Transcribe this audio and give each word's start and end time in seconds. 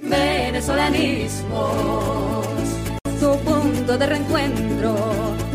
Venezolanismos, 0.00 2.46
su 3.18 3.36
punto 3.40 3.98
de 3.98 4.06
reencuentro 4.06 4.94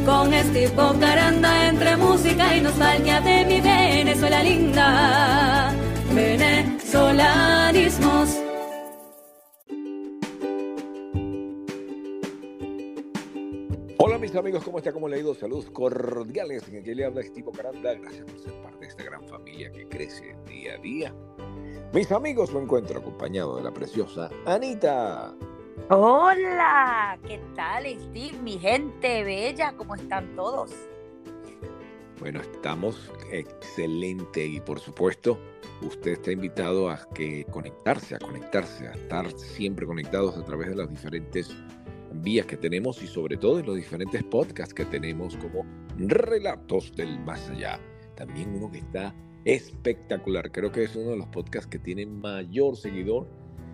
con 0.05 0.33
Steve 0.33 0.67
Bocaranda 0.75 1.69
entre 1.69 1.95
música 1.95 2.53
y 2.57 2.59
nostalgia 2.59 3.21
de 3.21 3.45
mi 3.45 3.61
Venezuela 3.61 4.43
linda. 4.43 5.73
Venezolanismos. 6.13 8.42
Mis 14.33 14.39
amigos, 14.39 14.63
¿cómo 14.63 14.79
está? 14.79 14.91
¿Cómo 14.91 15.07
le 15.07 15.17
ha 15.17 15.19
ido? 15.19 15.35
Saludos 15.35 15.69
cordiales. 15.69 16.67
En 16.67 16.83
que 16.83 16.95
le 16.95 17.05
habla 17.05 17.21
Steve 17.21 17.43
Bocaranda. 17.43 17.93
Gracias 17.93 18.25
por 18.25 18.39
ser 18.39 18.53
parte 18.63 18.79
de 18.79 18.87
esta 18.87 19.03
gran 19.03 19.23
familia 19.27 19.71
que 19.71 19.87
crece 19.87 20.35
día 20.47 20.73
a 20.73 20.77
día. 20.77 21.13
Mis 21.93 22.11
amigos, 22.11 22.51
me 22.51 22.59
encuentro 22.59 22.99
acompañado 22.99 23.57
de 23.57 23.63
la 23.63 23.71
preciosa 23.71 24.31
Anita. 24.47 25.35
Hola, 25.89 27.19
¿qué 27.27 27.39
tal 27.55 27.85
Steve? 27.85 28.35
Mi 28.41 28.57
gente 28.57 29.23
bella, 29.23 29.75
¿cómo 29.77 29.93
están 29.93 30.35
todos? 30.35 30.71
Bueno, 32.19 32.41
estamos 32.41 33.11
excelente 33.31 34.43
y 34.43 34.59
por 34.61 34.79
supuesto 34.79 35.37
usted 35.83 36.13
está 36.13 36.31
invitado 36.31 36.89
a 36.89 37.07
que 37.13 37.45
conectarse, 37.51 38.15
a 38.15 38.19
conectarse, 38.19 38.87
a 38.87 38.93
estar 38.93 39.29
siempre 39.33 39.85
conectados 39.85 40.37
a 40.37 40.43
través 40.43 40.69
de 40.69 40.75
las 40.75 40.89
diferentes 40.89 41.55
vías 42.21 42.45
que 42.45 42.57
tenemos 42.57 43.01
y 43.01 43.07
sobre 43.07 43.37
todo 43.37 43.59
en 43.59 43.65
los 43.65 43.75
diferentes 43.75 44.23
podcasts 44.23 44.73
que 44.73 44.85
tenemos 44.85 45.35
como 45.37 45.65
Relatos 45.97 46.93
del 46.95 47.19
Más 47.19 47.49
Allá. 47.49 47.79
También 48.15 48.53
uno 48.55 48.71
que 48.71 48.79
está 48.79 49.15
espectacular, 49.45 50.51
creo 50.51 50.71
que 50.71 50.83
es 50.83 50.95
uno 50.95 51.11
de 51.11 51.17
los 51.17 51.27
podcasts 51.27 51.67
que 51.67 51.79
tiene 51.79 52.05
mayor 52.05 52.77
seguidor, 52.77 53.27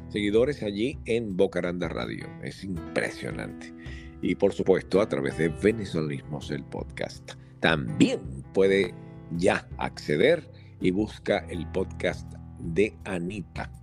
seguidores 0.09 0.63
allí 0.63 0.97
en 1.05 1.35
Bocaranda 1.35 1.87
Radio. 1.87 2.27
Es 2.43 2.63
impresionante. 2.63 3.73
Y 4.21 4.35
por 4.35 4.53
supuesto 4.53 5.01
a 5.01 5.07
través 5.07 5.37
de 5.37 5.49
Venezolanismos 5.49 6.51
el 6.51 6.63
podcast. 6.63 7.33
También 7.59 8.19
puede 8.53 8.93
ya 9.37 9.67
acceder 9.77 10.49
y 10.81 10.91
busca 10.91 11.39
el 11.49 11.67
podcast 11.71 12.33
de 12.59 12.97
Anita. 13.05 13.78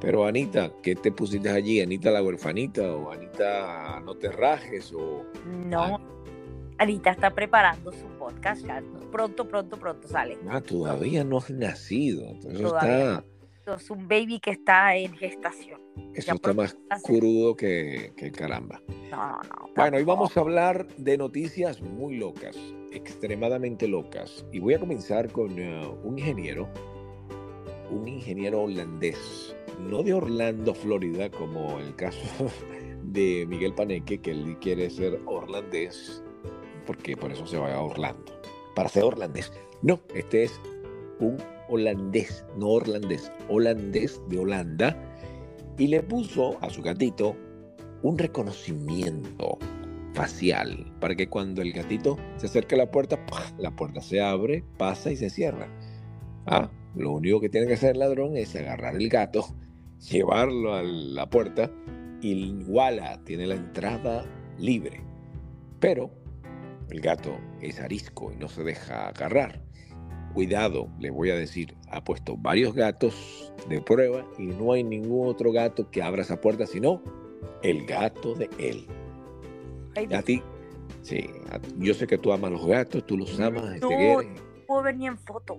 Pero 0.00 0.24
Anita, 0.26 0.72
¿qué 0.82 0.94
te 0.94 1.10
pusiste 1.10 1.50
allí? 1.50 1.80
¿Anita 1.80 2.10
la 2.10 2.22
huerfanita 2.22 2.94
o 2.94 3.10
Anita 3.10 4.00
no 4.04 4.14
te 4.14 4.30
rajes 4.30 4.92
o... 4.92 5.24
No, 5.66 6.00
Anita 6.78 7.10
está 7.10 7.30
preparando 7.30 7.90
su 7.90 8.06
podcast 8.18 8.64
ya. 8.64 8.82
Pronto, 9.10 9.48
pronto, 9.48 9.76
pronto 9.76 10.06
sale. 10.06 10.38
Ah, 10.48 10.60
todavía 10.60 11.24
no 11.24 11.38
has 11.38 11.50
nacido. 11.50 12.24
Entonces 12.28 12.62
Todavía. 12.62 13.14
está... 13.14 13.24
Es 13.76 13.90
un 13.90 14.08
baby 14.08 14.40
que 14.40 14.52
está 14.52 14.96
en 14.96 15.14
gestación. 15.14 15.78
Eso 16.14 16.28
Ya 16.28 16.32
está 16.34 16.54
más 16.54 16.74
crudo 17.04 17.54
que, 17.54 18.12
que 18.16 18.32
caramba. 18.32 18.80
No, 19.10 19.16
no, 19.16 19.40
no. 19.42 19.70
Bueno, 19.76 19.98
hoy 19.98 20.04
vamos 20.04 20.34
a 20.36 20.40
hablar 20.40 20.86
de 20.96 21.18
noticias 21.18 21.82
muy 21.82 22.16
locas, 22.16 22.56
extremadamente 22.92 23.86
locas. 23.86 24.46
Y 24.52 24.60
voy 24.60 24.72
a 24.72 24.80
comenzar 24.80 25.30
con 25.30 25.58
eh, 25.58 25.86
un 26.02 26.18
ingeniero, 26.18 26.66
un 27.90 28.08
ingeniero 28.08 28.62
holandés, 28.62 29.54
no 29.78 30.02
de 30.02 30.14
Orlando, 30.14 30.74
Florida, 30.74 31.30
como 31.30 31.78
el 31.78 31.94
caso 31.96 32.50
de 33.02 33.46
Miguel 33.48 33.74
Paneque, 33.74 34.20
que 34.20 34.30
él 34.30 34.56
quiere 34.60 34.90
ser 34.90 35.20
holandés, 35.26 36.22
porque 36.86 37.16
por 37.16 37.32
eso 37.32 37.46
se 37.46 37.58
va 37.58 37.72
a 37.72 37.82
Orlando, 37.82 38.32
para 38.74 38.88
ser 38.88 39.04
holandés. 39.04 39.52
No, 39.82 40.00
este 40.14 40.44
es 40.44 40.60
un 41.20 41.36
holandés, 41.68 42.44
no 42.56 42.68
holandés, 42.68 43.30
holandés 43.48 44.20
de 44.28 44.38
Holanda, 44.38 44.96
y 45.76 45.86
le 45.86 46.02
puso 46.02 46.58
a 46.60 46.70
su 46.70 46.82
gatito 46.82 47.36
un 48.02 48.18
reconocimiento 48.18 49.58
facial 50.14 50.92
para 51.00 51.14
que 51.14 51.28
cuando 51.28 51.62
el 51.62 51.72
gatito 51.72 52.18
se 52.36 52.46
acerque 52.46 52.74
a 52.74 52.78
la 52.78 52.90
puerta, 52.90 53.18
la 53.58 53.70
puerta 53.70 54.00
se 54.00 54.20
abre, 54.20 54.64
pasa 54.76 55.12
y 55.12 55.16
se 55.16 55.30
cierra. 55.30 55.68
Ah, 56.46 56.70
lo 56.96 57.12
único 57.12 57.40
que 57.40 57.48
tiene 57.48 57.66
que 57.66 57.74
hacer 57.74 57.92
el 57.92 58.00
ladrón 58.00 58.36
es 58.36 58.56
agarrar 58.56 58.96
el 58.96 59.08
gato, 59.08 59.54
llevarlo 60.00 60.74
a 60.74 60.82
la 60.82 61.28
puerta 61.28 61.70
y 62.20 62.52
voilà, 62.64 63.22
tiene 63.24 63.46
la 63.46 63.54
entrada 63.54 64.24
libre. 64.58 65.02
Pero 65.80 66.10
el 66.90 67.00
gato 67.00 67.36
es 67.60 67.80
arisco 67.80 68.32
y 68.32 68.36
no 68.36 68.48
se 68.48 68.64
deja 68.64 69.08
agarrar. 69.08 69.62
Cuidado, 70.34 70.88
les 70.98 71.12
voy 71.12 71.30
a 71.30 71.36
decir, 71.36 71.74
ha 71.90 72.02
puesto 72.04 72.36
varios 72.36 72.74
gatos 72.74 73.52
de 73.68 73.80
prueba 73.80 74.24
y 74.38 74.46
no 74.46 74.72
hay 74.72 74.84
ningún 74.84 75.28
otro 75.28 75.52
gato 75.52 75.90
que 75.90 76.02
abra 76.02 76.22
esa 76.22 76.40
puerta, 76.40 76.66
sino 76.66 77.02
el 77.62 77.86
gato 77.86 78.34
de 78.34 78.48
él. 78.58 78.86
A 80.14 80.22
ti, 80.22 80.42
sí, 81.02 81.28
a- 81.50 81.58
yo 81.78 81.94
sé 81.94 82.06
que 82.06 82.18
tú 82.18 82.32
amas 82.32 82.52
los 82.52 82.64
gatos, 82.66 83.04
tú 83.06 83.16
los 83.16 83.38
amas, 83.40 83.74
este, 83.74 83.86
No. 84.14 84.22
no 84.22 84.28
puedo 84.66 84.82
ver 84.82 84.96
ni 84.96 85.06
en 85.06 85.18
foto. 85.18 85.58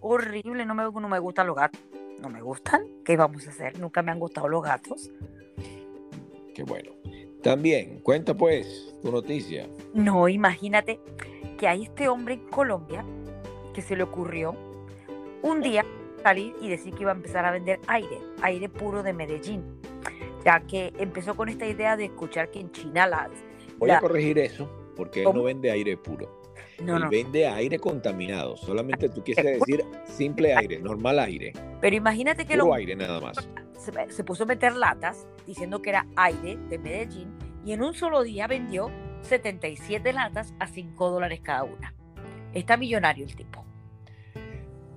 Horrible, 0.00 0.64
no 0.66 0.74
me, 0.74 0.84
no 0.84 1.08
me 1.08 1.18
gustan 1.18 1.46
los 1.48 1.56
gatos. 1.56 1.80
No 2.20 2.28
me 2.28 2.42
gustan. 2.42 2.82
¿Qué 3.04 3.16
vamos 3.16 3.46
a 3.46 3.50
hacer? 3.50 3.78
Nunca 3.78 4.02
me 4.02 4.12
han 4.12 4.18
gustado 4.18 4.48
los 4.48 4.62
gatos. 4.62 5.10
Qué 6.54 6.62
bueno. 6.64 6.90
También, 7.42 8.00
cuenta 8.00 8.34
pues 8.34 8.94
tu 9.00 9.10
noticia. 9.10 9.66
No, 9.94 10.28
imagínate 10.28 11.00
que 11.58 11.66
hay 11.66 11.84
este 11.84 12.08
hombre 12.08 12.34
en 12.34 12.46
Colombia 12.48 13.04
que 13.72 13.80
se 13.80 13.96
le 13.96 14.02
ocurrió 14.02 14.54
un 15.42 15.62
día 15.62 15.84
salir 16.22 16.54
y 16.60 16.68
decir 16.68 16.94
que 16.94 17.02
iba 17.02 17.12
a 17.12 17.14
empezar 17.14 17.46
a 17.46 17.50
vender 17.50 17.80
aire, 17.86 18.18
aire 18.42 18.68
puro 18.68 19.02
de 19.02 19.14
Medellín, 19.14 19.64
ya 20.44 20.60
que 20.60 20.92
empezó 20.98 21.34
con 21.34 21.48
esta 21.48 21.66
idea 21.66 21.96
de 21.96 22.06
escuchar 22.06 22.50
que 22.50 22.60
en 22.60 22.70
China 22.72 23.06
las... 23.06 23.30
Voy 23.78 23.88
la- 23.88 23.96
a 23.98 24.00
corregir 24.00 24.38
eso, 24.38 24.68
porque 24.96 25.22
él 25.22 25.30
no 25.32 25.44
vende 25.44 25.70
aire 25.70 25.96
puro. 25.96 26.39
No, 26.84 26.96
él 26.96 27.02
no, 27.04 27.10
vende 27.10 27.46
aire 27.46 27.78
contaminado. 27.78 28.56
Solamente 28.56 29.08
tú 29.08 29.22
quieres 29.22 29.44
decir 29.44 29.84
simple 30.04 30.54
aire, 30.54 30.78
normal 30.80 31.18
aire. 31.18 31.52
pero 31.80 31.96
imagínate 31.96 32.44
que 32.44 32.54
Puro 32.54 32.66
lo 32.66 32.74
aire 32.74 32.96
nada 32.96 33.20
más. 33.20 33.48
se, 33.78 33.92
se 34.10 34.24
puso 34.24 34.44
a 34.44 34.46
meter 34.46 34.74
latas 34.74 35.26
diciendo 35.46 35.82
que 35.82 35.90
era 35.90 36.06
aire 36.16 36.56
de 36.68 36.78
Medellín 36.78 37.28
y 37.64 37.72
en 37.72 37.82
un 37.82 37.94
solo 37.94 38.22
día 38.22 38.46
vendió 38.46 38.90
77 39.22 40.12
latas 40.12 40.54
a 40.58 40.66
5 40.66 41.10
dólares 41.10 41.40
cada 41.42 41.64
una. 41.64 41.94
Está 42.54 42.76
millonario 42.76 43.24
el 43.24 43.34
tipo. 43.34 43.64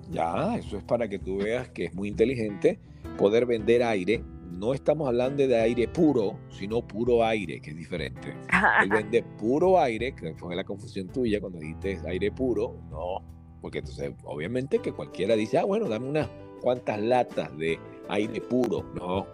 Ya, 0.10 0.56
eso 0.56 0.78
es 0.78 0.84
para 0.84 1.08
que 1.08 1.20
tú 1.20 1.38
veas 1.38 1.70
que 1.70 1.86
es 1.86 1.94
muy 1.94 2.08
inteligente 2.08 2.80
poder 3.18 3.46
vender 3.46 3.84
aire. 3.84 4.24
No 4.64 4.74
estamos 4.74 5.10
hablando 5.10 5.46
de 5.46 5.60
aire 5.60 5.90
puro, 5.90 6.40
sino 6.50 6.82
puro 6.88 7.22
aire, 7.22 7.60
que 7.60 7.72
es 7.72 7.76
diferente. 7.76 8.34
Él 8.82 8.90
vende 8.90 9.22
puro 9.38 9.78
aire, 9.78 10.16
que 10.16 10.34
fue 10.36 10.56
la 10.56 10.64
confusión 10.64 11.10
tuya 11.10 11.42
cuando 11.42 11.60
dijiste 11.60 12.00
aire 12.08 12.32
puro. 12.32 12.74
No, 12.90 13.22
porque 13.62 13.80
entonces 13.80 14.14
obviamente 14.24 14.80
que 14.80 14.94
cualquiera 14.94 15.36
dice, 15.36 15.58
ah, 15.58 15.66
bueno, 15.66 15.90
dame 15.90 16.08
unas 16.08 16.30
cuantas 16.62 17.02
latas 17.02 17.58
de 17.58 17.78
aire 18.08 18.40
puro. 18.40 18.86
No, 18.96 19.28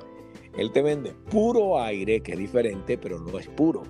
él 0.57 0.71
te 0.71 0.81
vende 0.81 1.13
puro 1.29 1.79
aire, 1.79 2.21
que 2.21 2.31
es 2.31 2.39
diferente, 2.39 2.97
pero 2.97 3.19
no 3.19 3.37
es 3.37 3.47
puro. 3.49 3.83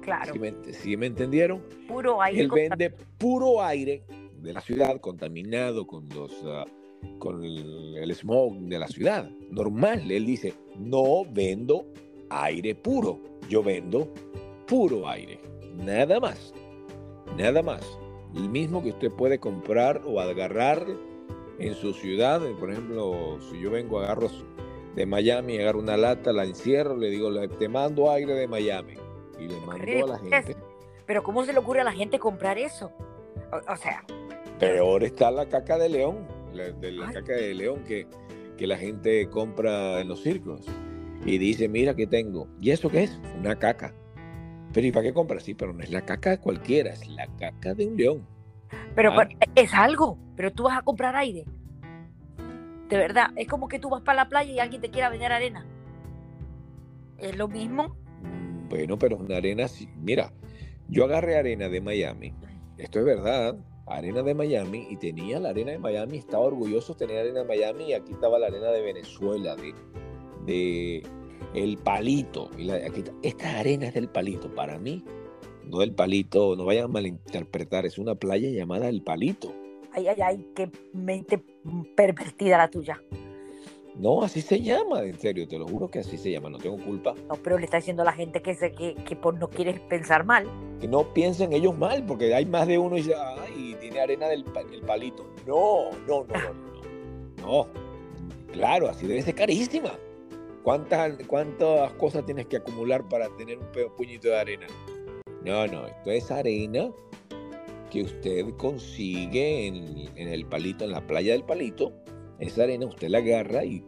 claro, 0.00 0.32
¿Sí 0.32 0.38
me, 0.38 0.54
sí 0.72 0.96
me 0.96 1.04
entendieron? 1.04 1.62
puro 1.88 2.22
aire. 2.22 2.40
Él 2.40 2.50
vende 2.50 2.88
puro 3.18 3.62
aire 3.62 4.02
de 4.38 4.54
la 4.54 4.62
ciudad, 4.62 4.98
contaminado 4.98 5.86
con 5.86 6.08
los 6.08 6.32
ah, 6.46 6.64
con 7.18 7.44
el, 7.44 7.96
el 7.96 8.14
smog 8.14 8.54
de 8.60 8.78
la 8.78 8.86
ciudad. 8.88 9.30
Normal. 9.50 10.10
Él 10.10 10.26
dice, 10.26 10.54
no 10.78 11.24
vendo 11.30 11.86
aire 12.30 12.74
puro, 12.74 13.20
yo 13.48 13.62
vendo 13.62 14.08
puro 14.66 15.08
aire. 15.08 15.38
Nada 15.76 16.20
más. 16.20 16.52
Nada 17.36 17.62
más. 17.62 17.82
El 18.34 18.48
mismo 18.48 18.82
que 18.82 18.90
usted 18.90 19.10
puede 19.10 19.38
comprar 19.38 20.02
o 20.06 20.20
agarrar 20.20 20.86
en 21.58 21.74
su 21.74 21.92
ciudad. 21.92 22.40
Por 22.58 22.70
ejemplo, 22.70 23.38
si 23.50 23.60
yo 23.60 23.70
vengo, 23.70 23.98
agarro 24.00 24.28
de 24.94 25.06
Miami, 25.06 25.58
agarro 25.58 25.80
una 25.80 25.96
lata, 25.96 26.32
la 26.32 26.44
encierro, 26.44 26.96
le 26.96 27.10
digo, 27.10 27.30
"Le- 27.30 27.48
te 27.48 27.68
mando 27.68 28.10
aire 28.10 28.34
de 28.34 28.46
Miami. 28.48 28.94
Y 29.38 29.48
le 29.48 29.60
mando 29.60 30.04
a 30.04 30.08
la 30.08 30.18
gente. 30.18 30.56
Pero 31.06 31.22
¿cómo 31.22 31.44
se 31.44 31.52
le 31.52 31.58
ocurre 31.58 31.80
a 31.80 31.84
la 31.84 31.92
gente 31.92 32.18
comprar 32.18 32.58
eso? 32.58 32.92
O, 33.52 33.72
o 33.72 33.76
sea, 33.76 34.04
Peor 34.58 35.02
está 35.04 35.30
la 35.30 35.48
caca 35.48 35.78
de 35.78 35.88
león, 35.88 36.18
la, 36.54 36.70
de 36.70 36.92
la 36.92 37.08
Ay. 37.08 37.14
caca 37.14 37.32
de 37.34 37.54
león 37.54 37.82
que, 37.86 38.06
que 38.56 38.66
la 38.66 38.76
gente 38.76 39.28
compra 39.28 40.00
en 40.00 40.08
los 40.08 40.22
circos. 40.22 40.66
Y 41.24 41.38
dice, 41.38 41.68
mira 41.68 41.94
qué 41.94 42.06
tengo. 42.06 42.48
¿Y 42.60 42.70
eso 42.70 42.88
qué 42.88 43.02
es? 43.04 43.20
Una 43.38 43.56
caca. 43.58 43.94
Pero 44.72 44.86
¿y 44.86 44.92
para 44.92 45.02
qué 45.04 45.12
compras? 45.12 45.42
Sí, 45.42 45.54
pero 45.54 45.72
no 45.72 45.82
es 45.82 45.90
la 45.90 46.04
caca 46.04 46.30
de 46.30 46.38
cualquiera, 46.38 46.92
es 46.92 47.06
la 47.08 47.26
caca 47.38 47.74
de 47.74 47.86
un 47.86 47.96
león. 47.96 48.26
pero 48.94 49.10
Ah. 49.10 49.14
bueno, 49.14 49.30
es 49.54 49.74
algo, 49.74 50.16
pero 50.36 50.52
tú 50.52 50.62
vas 50.64 50.78
a 50.78 50.82
comprar 50.82 51.16
aire. 51.16 51.44
De 52.88 52.96
verdad, 52.96 53.28
es 53.36 53.46
como 53.48 53.68
que 53.68 53.78
tú 53.78 53.88
vas 53.90 54.02
para 54.02 54.16
la 54.24 54.28
playa 54.28 54.50
y 54.52 54.58
alguien 54.60 54.80
te 54.80 54.90
quiera 54.90 55.08
vender 55.10 55.32
arena. 55.32 55.64
Es 57.18 57.36
lo 57.36 57.48
mismo. 57.48 57.96
Mm, 58.22 58.68
Bueno, 58.68 58.98
pero 58.98 59.16
es 59.16 59.22
una 59.22 59.36
arena, 59.36 59.68
sí. 59.68 59.88
mira, 59.96 60.32
yo 60.88 61.04
agarré 61.04 61.36
arena 61.36 61.68
de 61.68 61.80
Miami, 61.80 62.32
esto 62.78 62.98
es 63.00 63.04
verdad, 63.04 63.56
arena 63.96 64.22
de 64.22 64.34
Miami, 64.34 64.86
y 64.90 64.96
tenía 64.96 65.40
la 65.40 65.50
arena 65.50 65.72
de 65.72 65.78
Miami, 65.78 66.18
estaba 66.18 66.44
orgulloso 66.44 66.94
de 66.94 67.06
tener 67.06 67.20
arena 67.20 67.40
de 67.40 67.46
Miami, 67.46 67.84
y 67.84 67.92
aquí 67.92 68.12
estaba 68.12 68.38
la 68.38 68.46
arena 68.46 68.70
de 68.70 68.82
Venezuela, 68.82 69.56
de, 69.56 69.74
de 70.46 71.02
el 71.54 71.78
palito. 71.78 72.50
Y 72.56 72.64
la, 72.64 72.74
aquí, 72.76 73.04
esta 73.22 73.58
arena 73.58 73.88
es 73.88 73.94
del 73.94 74.08
palito. 74.08 74.54
Para 74.54 74.78
mí, 74.78 75.04
no 75.64 75.78
del 75.78 75.92
palito, 75.92 76.56
no 76.56 76.64
vayan 76.64 76.84
a 76.84 76.88
malinterpretar, 76.88 77.86
es 77.86 77.98
una 77.98 78.14
playa 78.14 78.50
llamada 78.50 78.88
El 78.88 79.02
Palito. 79.02 79.54
Ay, 79.92 80.08
ay, 80.08 80.20
ay, 80.22 80.46
qué 80.54 80.70
mente 80.92 81.42
pervertida 81.96 82.58
la 82.58 82.68
tuya. 82.68 83.02
No, 83.96 84.22
así 84.22 84.40
se 84.40 84.60
llama, 84.62 85.02
en 85.02 85.18
serio, 85.18 85.46
te 85.46 85.58
lo 85.58 85.66
juro 85.66 85.88
que 85.88 85.98
así 85.98 86.16
se 86.16 86.30
llama, 86.30 86.48
no 86.48 86.58
tengo 86.58 86.78
culpa. 86.78 87.14
No, 87.28 87.34
pero 87.36 87.58
le 87.58 87.64
está 87.64 87.78
diciendo 87.78 88.02
a 88.02 88.06
la 88.06 88.12
gente 88.12 88.40
que, 88.40 88.54
se, 88.54 88.72
que, 88.72 88.94
que 88.94 89.16
por 89.16 89.34
no 89.36 89.50
quieres 89.50 89.78
pensar 89.80 90.24
mal. 90.24 90.46
Que 90.80 90.88
no 90.88 91.12
piensen 91.12 91.52
ellos 91.52 91.76
mal, 91.76 92.04
porque 92.06 92.34
hay 92.34 92.46
más 92.46 92.66
de 92.66 92.78
uno 92.78 92.96
y 92.96 93.02
dice, 93.02 93.14
ay, 93.14 93.69
tiene 93.90 94.02
arena 94.02 94.28
del, 94.28 94.44
palito. 94.44 95.26
No, 95.46 95.90
no, 96.06 96.24
no, 96.24 96.34
no, 96.34 96.52
no. 96.54 97.40
No, 97.42 97.66
claro, 98.52 98.88
así 98.88 99.06
debe 99.06 99.22
ser 99.22 99.34
carísima. 99.34 99.92
¿Cuántas, 100.62 101.16
¿Cuántas 101.26 101.92
cosas 101.94 102.24
tienes 102.24 102.46
que 102.46 102.58
acumular 102.58 103.08
para 103.08 103.28
tener 103.36 103.58
un 103.58 103.66
puñito 103.96 104.28
de 104.28 104.38
arena? 104.38 104.66
No, 105.44 105.66
no, 105.66 105.86
esto 105.86 106.10
es 106.10 106.30
arena 106.30 106.90
que 107.90 108.02
usted 108.02 108.44
consigue 108.56 109.66
en, 109.66 110.08
en, 110.16 110.28
el 110.28 110.46
palito, 110.46 110.84
en 110.84 110.92
la 110.92 111.06
playa 111.06 111.32
del 111.32 111.44
palito. 111.44 111.92
Esa 112.38 112.64
arena 112.64 112.86
usted 112.86 113.08
la 113.08 113.18
agarra 113.18 113.64
y 113.64 113.84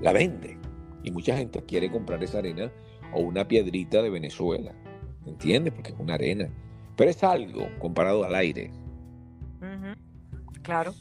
la 0.00 0.12
vende. 0.12 0.58
Y 1.02 1.10
mucha 1.10 1.36
gente 1.36 1.62
quiere 1.62 1.90
comprar 1.90 2.24
esa 2.24 2.38
arena 2.38 2.72
o 3.12 3.20
una 3.20 3.46
piedrita 3.46 4.02
de 4.02 4.10
Venezuela. 4.10 4.74
¿Entiendes? 5.26 5.74
Porque 5.74 5.92
es 5.92 5.98
una 5.98 6.14
arena. 6.14 6.48
Pero 6.96 7.10
es 7.10 7.22
algo 7.22 7.68
comparado 7.78 8.24
al 8.24 8.34
aire. 8.34 8.70
Claro. 10.64 10.94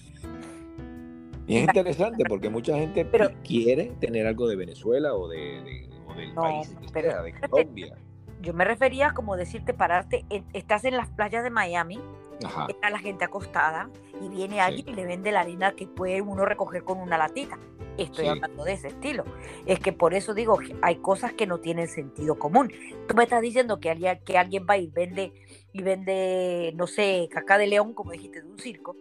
Y 1.47 1.57
es 1.57 1.63
interesante 1.63 2.23
porque 2.27 2.49
mucha 2.49 2.77
gente 2.77 3.03
pero, 3.05 3.31
quiere 3.43 3.91
tener 3.99 4.27
algo 4.27 4.47
de 4.47 4.55
Venezuela 4.55 5.13
o, 5.13 5.27
de, 5.27 5.37
de 5.37 5.89
o 6.07 6.13
del 6.13 6.35
no, 6.35 6.41
país 6.41 6.69
que 6.69 6.87
pero, 6.93 7.11
sea, 7.11 7.21
de 7.21 7.33
Colombia. 7.33 7.95
Yo 8.41 8.53
me 8.53 8.65
refería 8.65 9.11
como 9.13 9.35
decirte 9.35 9.73
pararte, 9.73 10.25
estás 10.53 10.83
en 10.85 10.97
las 10.97 11.09
playas 11.09 11.43
de 11.43 11.49
Miami, 11.49 11.99
Ajá. 12.45 12.67
está 12.69 12.89
la 12.89 12.99
gente 12.99 13.25
acostada 13.25 13.89
y 14.21 14.27
viene 14.29 14.59
alguien 14.59 14.85
sí. 14.85 14.91
y 14.91 14.95
le 14.95 15.05
vende 15.05 15.31
la 15.31 15.41
harina 15.41 15.73
que 15.73 15.87
puede 15.87 16.21
uno 16.21 16.45
recoger 16.45 16.83
con 16.83 16.99
una 16.99 17.17
latita. 17.17 17.57
Estoy 17.97 18.25
sí. 18.25 18.31
hablando 18.31 18.63
de 18.63 18.73
ese 18.73 18.87
estilo. 18.87 19.23
Es 19.65 19.79
que 19.79 19.93
por 19.93 20.13
eso 20.13 20.33
digo 20.33 20.57
que 20.57 20.75
hay 20.81 20.97
cosas 20.97 21.33
que 21.33 21.45
no 21.45 21.59
tienen 21.59 21.87
sentido 21.87 22.39
común. 22.39 22.71
Tú 23.07 23.15
me 23.15 23.23
estás 23.23 23.41
diciendo 23.41 23.79
que 23.79 23.91
alguien, 23.91 24.19
que 24.25 24.37
alguien 24.37 24.65
va 24.69 24.77
y 24.77 24.87
vende, 24.87 25.31
y 25.71 25.83
vende, 25.83 26.73
no 26.75 26.87
sé, 26.87 27.29
caca 27.31 27.57
de 27.57 27.67
león, 27.67 27.93
como 27.93 28.11
dijiste, 28.11 28.41
de 28.41 28.47
un 28.47 28.59
circo. 28.59 28.95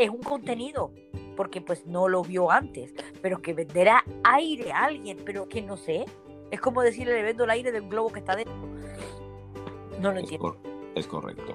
Es 0.00 0.08
un 0.08 0.22
contenido, 0.22 0.94
porque 1.36 1.60
pues 1.60 1.86
no 1.86 2.08
lo 2.08 2.22
vio 2.22 2.50
antes, 2.50 2.94
pero 3.20 3.42
que 3.42 3.52
venderá 3.52 4.02
aire 4.24 4.72
a 4.72 4.84
alguien, 4.84 5.18
pero 5.26 5.46
que 5.46 5.60
no 5.60 5.76
sé. 5.76 6.06
Es 6.50 6.58
como 6.58 6.80
decirle, 6.80 7.12
le 7.12 7.22
vendo 7.22 7.44
el 7.44 7.50
aire 7.50 7.70
de 7.70 7.82
un 7.82 7.90
globo 7.90 8.10
que 8.10 8.20
está 8.20 8.34
dentro. 8.34 8.56
No 10.00 10.10
lo 10.10 10.16
es 10.16 10.22
entiendo. 10.22 10.54
Cor 10.54 10.58
es 10.94 11.06
correcto. 11.06 11.54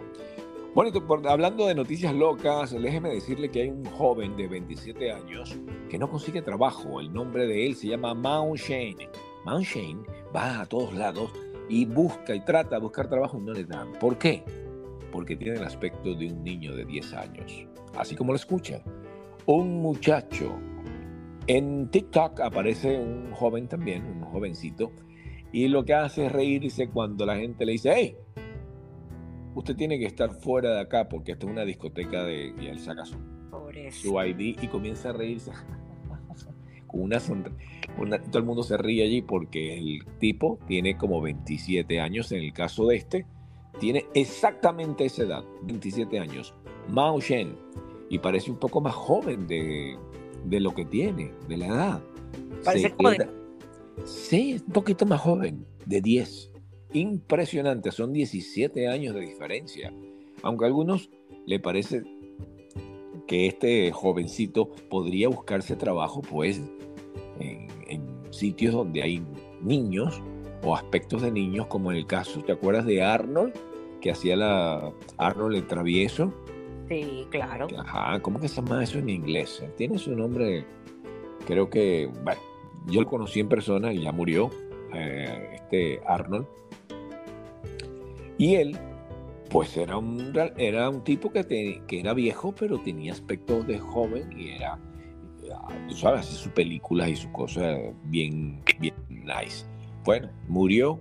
Bueno, 0.76 0.92
por, 1.08 1.28
hablando 1.28 1.66
de 1.66 1.74
noticias 1.74 2.14
locas, 2.14 2.72
déjeme 2.80 3.10
decirle 3.10 3.50
que 3.50 3.64
hay 3.64 3.70
un 3.70 3.84
joven 3.86 4.38
de 4.38 4.48
27 4.48 5.12
años 5.12 5.58
que 5.90 5.98
no 5.98 6.08
consigue 6.08 6.44
trabajo. 6.44 7.00
El 7.00 7.12
nombre 7.12 7.48
de 7.48 7.66
él 7.66 7.76
se 7.76 7.88
llama 7.88 8.14
Mount 8.14 8.60
Shane. 8.60 9.10
Mount 9.44 9.66
Shane 9.66 10.04
va 10.36 10.62
a 10.62 10.66
todos 10.68 10.94
lados 10.94 11.32
y 11.68 11.86
busca 11.86 12.36
y 12.36 12.42
trata 12.42 12.76
de 12.76 12.82
buscar 12.82 13.10
trabajo 13.10 13.40
y 13.40 13.42
no 13.42 13.54
le 13.54 13.64
dan. 13.64 13.94
¿Por 13.94 14.20
qué? 14.20 14.44
Porque 15.12 15.36
tiene 15.36 15.58
el 15.58 15.64
aspecto 15.64 16.14
de 16.14 16.28
un 16.28 16.44
niño 16.44 16.76
de 16.76 16.86
10 16.86 17.14
años. 17.14 17.68
Así 17.98 18.16
como 18.16 18.32
lo 18.32 18.38
escucha. 18.38 18.82
Un 19.46 19.82
muchacho. 19.82 20.60
En 21.48 21.90
TikTok 21.90 22.42
aparece 22.42 23.00
un 23.00 23.32
joven 23.32 23.68
también, 23.68 24.04
un 24.06 24.22
jovencito, 24.24 24.92
y 25.52 25.68
lo 25.68 25.86
que 25.86 25.94
hace 25.94 26.26
es 26.26 26.32
reírse 26.32 26.90
cuando 26.90 27.26
la 27.26 27.38
gente 27.38 27.66
le 27.66 27.74
dice, 27.74 27.94
hey, 27.96 28.18
usted 29.54 29.76
tiene 29.76 29.98
que 29.98 30.06
estar 30.06 30.32
fuera 30.34 30.74
de 30.74 30.82
acá 30.82 31.08
porque 31.08 31.32
esta 31.34 31.46
es 31.46 31.52
una 31.52 31.64
discoteca 31.64 32.24
de... 32.24 32.54
Y 32.60 32.68
él 32.68 32.80
saca 32.80 33.06
su, 33.06 33.16
su 33.92 34.22
ID 34.22 34.58
y 34.62 34.68
comienza 34.68 35.12
a 35.12 35.14
reírse. 35.14 35.52
Con 36.88 37.04
una 37.04 37.20
sonrisa. 37.20 37.56
Todo 38.30 38.40
el 38.40 38.44
mundo 38.44 38.64
se 38.64 38.76
ríe 38.76 39.04
allí 39.04 39.22
porque 39.22 39.78
el 39.78 40.06
tipo 40.20 40.60
tiene 40.68 40.98
como 40.98 41.22
27 41.22 42.02
años. 42.02 42.32
En 42.32 42.42
el 42.42 42.52
caso 42.52 42.88
de 42.88 42.98
este, 42.98 43.26
tiene 43.80 44.06
exactamente 44.14 45.06
esa 45.06 45.24
edad, 45.24 45.44
27 45.64 46.20
años. 46.20 46.54
Mao 46.90 47.20
Shen. 47.20 47.56
Y 48.10 48.20
parece 48.20 48.52
un 48.52 48.58
poco 48.58 48.82
más 48.82 48.94
joven 48.94 49.48
de, 49.48 49.98
de 50.46 50.60
lo 50.60 50.74
que 50.74 50.86
tiene, 50.86 51.32
de 51.48 51.58
la 51.58 51.68
edad. 51.68 52.04
Parece 52.64 52.92
joven. 52.92 53.30
Sí, 54.04 54.62
un 54.68 54.74
poquito 54.74 55.06
más 55.06 55.22
joven, 55.22 55.66
de 55.86 56.02
10 56.02 56.52
impresionante. 56.96 57.92
Son 57.92 58.14
17 58.14 58.88
años 58.88 59.14
de 59.14 59.22
diferencia. 59.22 59.94
Aunque 60.42 60.66
a 60.66 60.68
algunos 60.68 61.10
le 61.46 61.60
parece 61.60 62.04
que 63.28 63.48
este 63.48 63.92
jovencito 63.92 64.70
podría 64.90 65.30
buscarse 65.30 65.76
trabajo, 65.76 66.22
pues, 66.22 66.62
en, 67.40 67.68
en, 67.88 68.16
sitios 68.32 68.74
donde 68.74 69.02
hay 69.02 69.24
niños 69.62 70.22
o 70.66 70.76
aspectos 70.76 71.22
de 71.22 71.32
niños, 71.32 71.68
como 71.68 71.92
en 71.92 71.98
el 71.98 72.08
caso, 72.08 72.42
¿te 72.42 72.52
acuerdas 72.52 72.86
de 72.86 73.04
Arnold? 73.04 73.54
Que 74.02 74.12
hacía 74.12 74.36
la 74.36 74.92
Arnold 75.18 75.56
el 75.56 75.68
travieso. 75.68 76.34
Sí, 76.90 77.26
claro. 77.30 77.68
Ajá, 77.78 78.20
¿cómo 78.22 78.40
que 78.40 78.48
se 78.48 78.62
llama 78.62 78.84
eso 78.84 79.00
en 79.00 79.10
inglés? 79.10 79.64
Tiene 79.78 79.98
su 79.98 80.16
nombre, 80.16 80.66
creo 81.46 81.70
que, 81.70 82.10
bueno, 82.24 82.42
yo 82.88 83.02
lo 83.02 83.08
conocí 83.08 83.40
en 83.40 83.48
persona 83.48 83.94
y 83.94 84.02
ya 84.02 84.12
murió, 84.12 84.50
eh, 84.94 85.52
este 85.54 86.02
Arnold. 86.06 86.48
Y 88.38 88.56
él, 88.56 88.78
pues 89.50 89.78
era 89.78 89.98
un, 89.98 90.34
era 90.58 90.90
un 90.90 91.04
tipo 91.04 91.32
que, 91.32 91.44
te, 91.44 91.82
que 91.88 92.00
era 92.00 92.14
viejo, 92.14 92.54
pero 92.54 92.80
tenía 92.80 93.14
aspectos 93.14 93.66
de 93.68 93.80
joven 93.80 94.30
y 94.38 94.50
era, 94.50 94.78
tú 95.88 95.96
sabes, 95.96 96.22
hace 96.22 96.34
sus 96.34 96.52
películas 96.52 97.10
y 97.10 97.16
sus 97.16 97.32
cosas 97.32 97.80
bien, 98.06 98.62
bien 98.80 98.96
nice. 99.10 99.66
Bueno, 100.06 100.30
murió, 100.48 101.00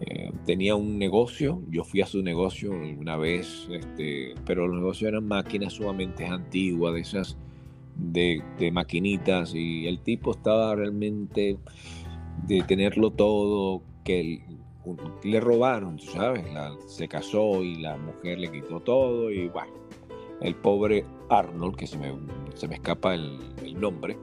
eh, 0.00 0.30
tenía 0.44 0.76
un 0.76 0.98
negocio, 0.98 1.62
yo 1.70 1.82
fui 1.82 2.02
a 2.02 2.06
su 2.06 2.22
negocio 2.22 2.70
una 2.70 3.16
vez, 3.16 3.66
este, 3.70 4.34
pero 4.44 4.66
los 4.66 4.76
negocios 4.76 5.08
eran 5.08 5.26
máquinas 5.26 5.72
sumamente 5.72 6.26
antiguas, 6.26 6.92
de 6.92 7.00
esas 7.00 7.38
de, 7.96 8.42
maquinitas, 8.70 9.54
y 9.54 9.86
el 9.86 10.00
tipo 10.00 10.32
estaba 10.32 10.74
realmente 10.74 11.56
de 12.46 12.62
tenerlo 12.64 13.12
todo, 13.12 13.82
que 14.04 14.44
le 15.24 15.40
robaron, 15.40 15.96
tú 15.96 16.04
sabes, 16.04 16.44
se 16.88 17.08
casó 17.08 17.62
y 17.62 17.76
la 17.76 17.96
mujer 17.96 18.40
le 18.40 18.52
quitó 18.52 18.80
todo 18.80 19.30
y 19.30 19.48
bueno, 19.48 19.72
el 20.42 20.54
pobre 20.56 21.06
Arnold, 21.30 21.76
que 21.76 21.86
se 21.86 21.96
me, 21.96 22.12
se 22.54 22.68
me 22.68 22.74
escapa 22.74 23.14
el, 23.14 23.38
el 23.64 23.80
nombre, 23.80 24.18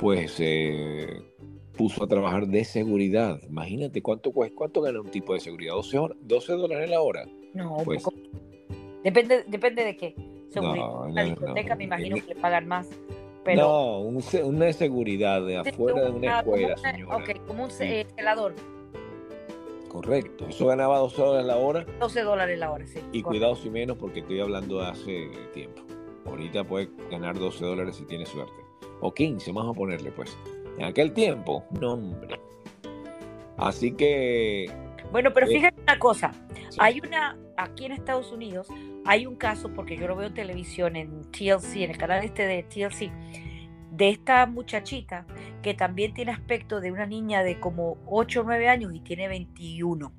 pues 0.00 0.36
eh, 0.40 1.31
puso 1.76 2.04
a 2.04 2.06
trabajar 2.06 2.46
de 2.46 2.64
seguridad. 2.64 3.40
Imagínate 3.48 4.02
cuánto 4.02 4.32
cuánto 4.32 4.80
gana 4.80 5.00
un 5.00 5.10
tipo 5.10 5.34
de 5.34 5.40
seguridad, 5.40 5.74
12, 5.74 5.98
horas, 5.98 6.18
12 6.22 6.52
dólares 6.54 6.90
la 6.90 7.00
hora. 7.00 7.24
No, 7.54 7.78
pues, 7.84 8.04
depende, 9.02 9.44
depende 9.46 9.84
de 9.84 9.96
qué. 9.96 10.14
Seguridad. 10.48 10.86
No, 10.86 11.08
no, 11.08 11.14
la 11.14 11.24
discoteca 11.24 11.70
no, 11.70 11.76
me 11.76 11.84
imagino 11.84 12.16
que 12.16 12.34
le 12.34 12.40
pagan 12.40 12.68
más. 12.68 12.88
Pero... 13.44 13.62
No, 13.62 13.98
un, 14.00 14.22
una 14.44 14.66
de 14.66 14.72
seguridad 14.72 15.44
de 15.44 15.56
afuera 15.56 16.02
de 16.02 16.10
una 16.10 16.38
escuela, 16.38 16.74
como 16.74 16.92
señora. 16.92 17.16
Ok, 17.16 17.46
como 17.46 17.64
un 17.64 17.70
sí. 17.70 18.06
celador. 18.16 18.54
Correcto, 19.88 20.46
eso 20.48 20.66
ganaba 20.66 20.98
12 20.98 21.20
dólares 21.20 21.46
la 21.46 21.56
hora. 21.56 21.86
12 22.00 22.22
dólares 22.22 22.58
la 22.58 22.70
hora, 22.70 22.86
sí. 22.86 22.98
Y 22.98 23.00
correcto. 23.00 23.28
cuidado 23.28 23.56
si 23.56 23.68
menos 23.68 23.98
porque 23.98 24.20
estoy 24.20 24.40
hablando 24.40 24.78
de 24.78 24.86
hace 24.86 25.30
tiempo. 25.52 25.82
Ahorita 26.24 26.64
puede 26.64 26.88
ganar 27.10 27.38
12 27.38 27.64
dólares 27.64 27.96
si 27.96 28.04
tiene 28.04 28.24
suerte. 28.24 28.54
O 29.00 29.12
15, 29.12 29.52
vamos 29.52 29.74
a 29.74 29.78
ponerle 29.78 30.12
pues. 30.12 30.36
En 30.78 30.84
aquel 30.84 31.12
tiempo, 31.12 31.64
no 31.80 31.94
hombre. 31.94 32.40
Así 33.56 33.92
que... 33.92 34.70
Bueno, 35.10 35.32
pero 35.32 35.46
fíjate 35.46 35.78
eh, 35.78 35.82
una 35.82 35.98
cosa. 35.98 36.32
Sí. 36.70 36.78
Hay 36.80 37.00
una, 37.00 37.36
aquí 37.56 37.84
en 37.84 37.92
Estados 37.92 38.32
Unidos, 38.32 38.68
hay 39.04 39.26
un 39.26 39.36
caso, 39.36 39.70
porque 39.74 39.96
yo 39.96 40.08
lo 40.08 40.16
veo 40.16 40.28
en 40.28 40.34
televisión, 40.34 40.96
en 40.96 41.22
TLC, 41.30 41.76
en 41.76 41.90
el 41.90 41.98
canal 41.98 42.24
este 42.24 42.46
de 42.46 42.62
TLC, 42.62 43.10
de 43.90 44.08
esta 44.08 44.46
muchachita 44.46 45.26
que 45.60 45.74
también 45.74 46.14
tiene 46.14 46.32
aspecto 46.32 46.80
de 46.80 46.90
una 46.90 47.06
niña 47.06 47.42
de 47.42 47.60
como 47.60 47.98
8 48.06 48.40
o 48.40 48.44
9 48.44 48.68
años 48.68 48.94
y 48.94 49.00
tiene 49.00 49.28
21. 49.28 50.12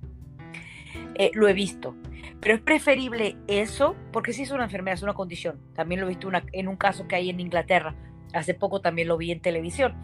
Eh, 1.16 1.32
lo 1.34 1.48
he 1.48 1.54
visto. 1.54 1.96
Pero 2.40 2.56
es 2.56 2.62
preferible 2.62 3.36
eso, 3.48 3.96
porque 4.12 4.34
sí 4.34 4.44
es 4.44 4.52
una 4.52 4.66
enfermedad, 4.66 4.96
es 4.96 5.04
una 5.04 5.14
condición. 5.14 5.60
También 5.74 6.02
lo 6.02 6.08
he 6.08 6.10
visto 6.10 6.28
una, 6.28 6.44
en 6.52 6.68
un 6.68 6.76
caso 6.76 7.08
que 7.08 7.16
hay 7.16 7.30
en 7.30 7.40
Inglaterra. 7.40 7.96
Hace 8.34 8.54
poco 8.54 8.82
también 8.82 9.08
lo 9.08 9.18
vi 9.18 9.32
en 9.32 9.40
televisión. 9.40 9.96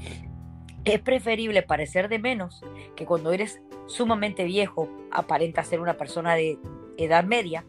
Es 0.93 1.01
preferible 1.01 1.61
parecer 1.63 2.09
de 2.09 2.19
menos 2.19 2.61
que 2.95 3.05
cuando 3.05 3.31
eres 3.31 3.61
sumamente 3.87 4.43
viejo, 4.43 4.89
aparenta 5.11 5.63
ser 5.63 5.79
una 5.79 5.97
persona 5.97 6.35
de 6.35 6.57
edad 6.97 7.23
media, 7.23 7.65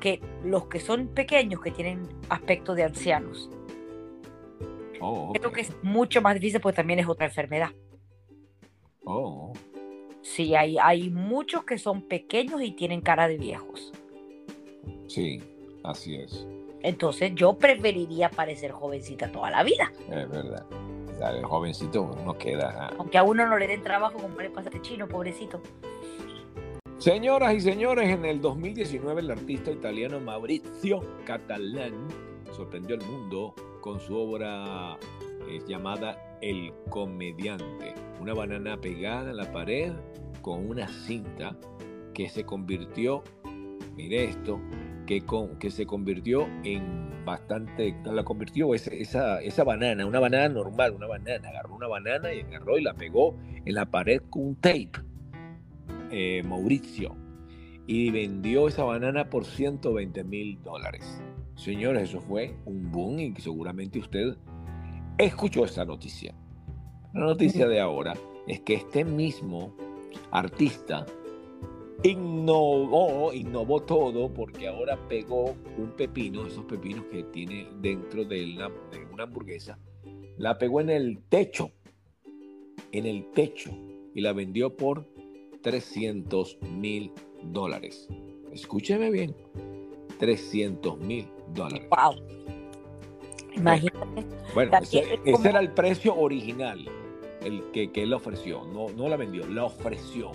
que 0.00 0.20
los 0.44 0.66
que 0.66 0.80
son 0.80 1.08
pequeños, 1.08 1.60
que 1.60 1.70
tienen 1.70 2.08
aspecto 2.28 2.74
de 2.74 2.84
ancianos. 2.84 3.50
Oh, 5.00 5.28
okay. 5.30 5.40
Creo 5.40 5.52
que 5.52 5.60
es 5.62 5.72
mucho 5.82 6.22
más 6.22 6.34
difícil 6.34 6.60
porque 6.60 6.76
también 6.76 6.98
es 6.98 7.08
otra 7.08 7.26
enfermedad. 7.26 7.70
Oh, 9.04 9.52
Sí, 10.24 10.54
hay, 10.54 10.78
hay 10.78 11.10
muchos 11.10 11.64
que 11.64 11.76
son 11.76 12.00
pequeños 12.00 12.62
y 12.62 12.70
tienen 12.72 13.02
cara 13.02 13.28
de 13.28 13.36
viejos. 13.36 13.92
sí, 15.06 15.42
así 15.82 16.16
es. 16.16 16.46
Entonces 16.82 17.32
yo 17.34 17.58
preferiría 17.58 18.30
parecer 18.30 18.72
jovencita 18.72 19.30
toda 19.30 19.50
la 19.50 19.62
vida. 19.62 19.92
Es 20.10 20.28
verdad. 20.28 20.64
El 21.30 21.44
jovencito 21.44 22.10
no 22.24 22.36
queda. 22.36 22.90
Aunque 22.98 23.18
a 23.18 23.22
uno 23.22 23.46
no 23.46 23.58
le 23.58 23.66
den 23.66 23.82
trabajo 23.82 24.18
como 24.18 24.40
le 24.40 24.50
pasa 24.50 24.68
a 24.68 24.72
este 24.72 24.82
chino, 24.82 25.08
pobrecito. 25.08 25.60
Señoras 26.98 27.54
y 27.54 27.60
señores, 27.60 28.08
en 28.08 28.24
el 28.24 28.40
2019 28.40 29.20
el 29.20 29.30
artista 29.30 29.70
italiano 29.70 30.20
Maurizio 30.20 31.00
Catalán 31.26 32.08
sorprendió 32.52 32.96
al 32.96 33.04
mundo 33.04 33.54
con 33.80 34.00
su 34.00 34.16
obra 34.16 34.96
eh, 35.48 35.60
llamada 35.66 36.38
El 36.40 36.72
Comediante, 36.88 37.94
una 38.20 38.32
banana 38.32 38.80
pegada 38.80 39.30
en 39.30 39.36
la 39.36 39.52
pared 39.52 39.92
con 40.40 40.68
una 40.68 40.88
cinta 40.88 41.56
que 42.14 42.28
se 42.28 42.44
convirtió, 42.44 43.22
mire 43.96 44.24
esto, 44.24 44.60
que, 45.06 45.22
con, 45.22 45.58
que 45.58 45.70
se 45.70 45.86
convirtió 45.86 46.46
en 46.64 47.24
bastante, 47.24 47.96
la 48.04 48.24
convirtió 48.24 48.74
esa, 48.74 48.92
esa, 48.92 49.40
esa 49.40 49.64
banana, 49.64 50.06
una 50.06 50.20
banana 50.20 50.48
normal, 50.48 50.92
una 50.92 51.06
banana, 51.06 51.48
agarró 51.48 51.74
una 51.74 51.88
banana 51.88 52.32
y 52.32 52.40
agarró 52.40 52.78
y 52.78 52.82
la 52.82 52.94
pegó 52.94 53.36
en 53.64 53.74
la 53.74 53.86
pared 53.86 54.20
con 54.30 54.46
un 54.48 54.56
tape 54.56 54.90
eh, 56.10 56.42
Mauricio 56.44 57.16
y 57.86 58.10
vendió 58.10 58.68
esa 58.68 58.84
banana 58.84 59.28
por 59.28 59.44
120 59.44 60.24
mil 60.24 60.62
dólares. 60.62 61.20
Señores, 61.56 62.10
eso 62.10 62.20
fue 62.20 62.56
un 62.64 62.90
boom 62.90 63.20
y 63.20 63.34
seguramente 63.36 63.98
usted 63.98 64.36
escuchó 65.18 65.64
esa 65.64 65.84
noticia. 65.84 66.34
La 67.12 67.20
noticia 67.20 67.68
de 67.68 67.80
ahora 67.80 68.14
es 68.46 68.60
que 68.60 68.74
este 68.74 69.04
mismo 69.04 69.74
artista 70.30 71.06
innovó, 72.02 73.32
innovó 73.32 73.80
todo 73.82 74.32
porque 74.32 74.68
ahora 74.68 74.98
pegó 75.08 75.54
un 75.78 75.92
pepino, 75.96 76.46
esos 76.46 76.64
pepinos 76.64 77.04
que 77.10 77.22
tiene 77.24 77.66
dentro 77.80 78.24
de, 78.24 78.46
la- 78.48 78.68
de 78.90 79.04
una 79.12 79.24
hamburguesa, 79.24 79.78
la 80.36 80.58
pegó 80.58 80.80
en 80.80 80.90
el 80.90 81.22
techo, 81.28 81.70
en 82.92 83.06
el 83.06 83.30
techo 83.32 83.70
y 84.14 84.20
la 84.20 84.32
vendió 84.32 84.76
por 84.76 85.06
300 85.62 86.58
mil 86.78 87.12
dólares. 87.42 88.08
Escúcheme 88.52 89.10
bien, 89.10 89.34
300 90.18 90.98
mil 91.00 91.26
dólares. 91.54 91.88
Wow. 91.90 92.14
Imagínate. 93.56 94.26
Bueno, 94.54 94.72
ese, 94.82 95.00
es 95.00 95.20
ese 95.24 95.48
era 95.48 95.60
el 95.60 95.70
precio 95.72 96.14
original, 96.16 96.84
el 97.42 97.62
que, 97.72 97.90
que 97.92 98.02
él 98.02 98.12
ofreció. 98.12 98.64
No, 98.66 98.88
no 98.90 99.08
la 99.08 99.16
vendió, 99.16 99.46
la 99.46 99.64
ofreció. 99.64 100.32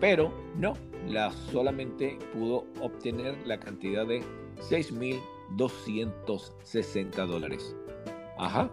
Pero 0.00 0.32
no, 0.56 0.74
la 1.06 1.30
solamente 1.30 2.18
pudo 2.32 2.64
obtener 2.80 3.36
la 3.46 3.58
cantidad 3.58 4.06
de 4.06 4.22
6.260 4.70 7.26
dólares. 7.26 7.76
Ajá. 8.38 8.70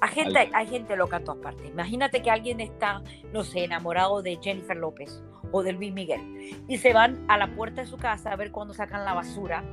Hay 0.00 0.10
gente, 0.10 0.50
hay 0.52 0.66
gente 0.68 0.96
loca 0.96 1.16
en 1.16 1.24
todas 1.24 1.42
partes. 1.42 1.68
Imagínate 1.68 2.22
que 2.22 2.30
alguien 2.30 2.60
está, 2.60 3.02
no 3.32 3.42
sé, 3.42 3.64
enamorado 3.64 4.22
de 4.22 4.38
Jennifer 4.40 4.76
López 4.76 5.24
o 5.50 5.62
de 5.62 5.72
Luis 5.72 5.92
Miguel 5.92 6.62
y 6.68 6.78
se 6.78 6.92
van 6.92 7.24
a 7.28 7.36
la 7.36 7.54
puerta 7.54 7.80
de 7.80 7.86
su 7.86 7.96
casa 7.96 8.32
a 8.32 8.36
ver 8.36 8.52
cuándo 8.52 8.74
sacan 8.74 9.04
la 9.04 9.14
basura 9.14 9.64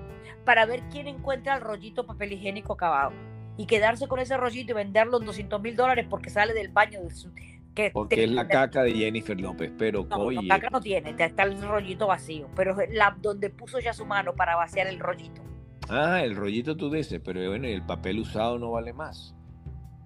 para 0.44 0.66
ver 0.66 0.84
quién 0.92 1.08
encuentra 1.08 1.56
el 1.56 1.62
rollito 1.62 2.06
papel 2.06 2.34
higiénico 2.34 2.74
acabado 2.74 3.12
y 3.58 3.68
quedarse 3.68 4.08
con 4.08 4.20
ese 4.20 4.38
rollito 4.38 4.72
y 4.72 4.76
venderlo 4.76 5.20
en 5.20 5.26
200 5.26 5.62
mil 5.62 5.76
dólares 5.76 6.08
porque 6.10 6.30
sale 6.30 6.54
del 6.54 6.70
baño 6.70 7.02
de 7.02 7.10
su, 7.12 7.32
que 7.76 7.92
Porque 7.92 8.24
es 8.24 8.32
la 8.32 8.48
caca 8.48 8.82
de 8.84 8.94
Jennifer 8.94 9.40
López. 9.40 9.72
Pero, 9.78 10.06
No, 10.10 10.16
oye, 10.18 10.42
no, 10.42 10.48
caca 10.48 10.70
no 10.72 10.82
tiene, 10.82 11.14
está 11.18 11.44
el 11.44 11.62
rollito 11.62 12.08
vacío, 12.08 12.48
pero 12.56 12.80
es 12.82 12.90
la, 12.94 13.16
donde 13.22 13.50
puso 13.50 13.80
ya 13.80 13.94
su 13.94 14.06
mano 14.06 14.34
para 14.34 14.56
vaciar 14.56 14.88
el 14.88 14.98
rollito. 15.00 15.42
ah, 15.90 16.24
el 16.24 16.36
rollito 16.36 16.76
tú 16.76 16.90
dices, 16.90 17.22
pero 17.24 17.48
bueno, 17.48 17.68
el 17.68 17.84
papel 17.86 18.20
usado 18.20 18.58
no 18.58 18.72
vale 18.72 18.94
más. 18.94 19.36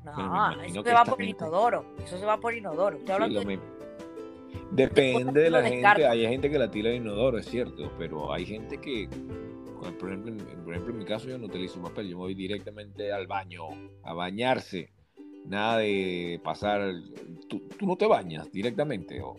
No, 0.04 0.62
eso 0.64 0.84
se 0.84 0.94
va 0.94 1.04
por 1.06 1.18
gente- 1.20 1.36
inodoro, 1.46 1.86
eso 2.04 2.18
se 2.18 2.26
va 2.26 2.38
por 2.40 2.54
inodoro. 2.54 2.98
Sí, 2.98 3.06
lo 3.08 3.42
de- 3.42 3.60
Depende 4.72 5.42
de 5.42 5.50
la 5.50 5.64
gente, 5.64 6.08
hay 6.08 6.28
gente 6.28 6.50
que 6.50 6.58
la 6.60 6.70
tira 6.72 6.90
en 6.90 7.04
inodoro, 7.04 7.38
es 7.38 7.46
cierto, 7.48 7.92
pero 7.98 8.32
hay 8.34 8.46
gente 8.46 8.80
que, 8.80 9.08
por 10.00 10.10
ejemplo, 10.10 10.32
en, 10.32 10.38
por 10.64 10.74
ejemplo, 10.74 10.94
en 10.94 11.00
mi 11.00 11.06
caso 11.06 11.28
yo 11.28 11.38
no 11.38 11.46
utilizo 11.48 11.82
papel, 11.82 12.08
yo 12.10 12.18
me 12.18 12.24
voy 12.24 12.34
directamente 12.36 13.12
al 13.12 13.28
baño 13.28 13.64
a 14.04 14.14
bañarse, 14.14 14.92
nada 15.50 15.80
de 15.80 16.40
pasar, 16.44 16.94
tú, 17.48 17.60
tú 17.78 17.86
no 17.86 17.96
te 17.98 18.06
bañas 18.06 18.50
directamente 18.52 19.22
o, 19.22 19.36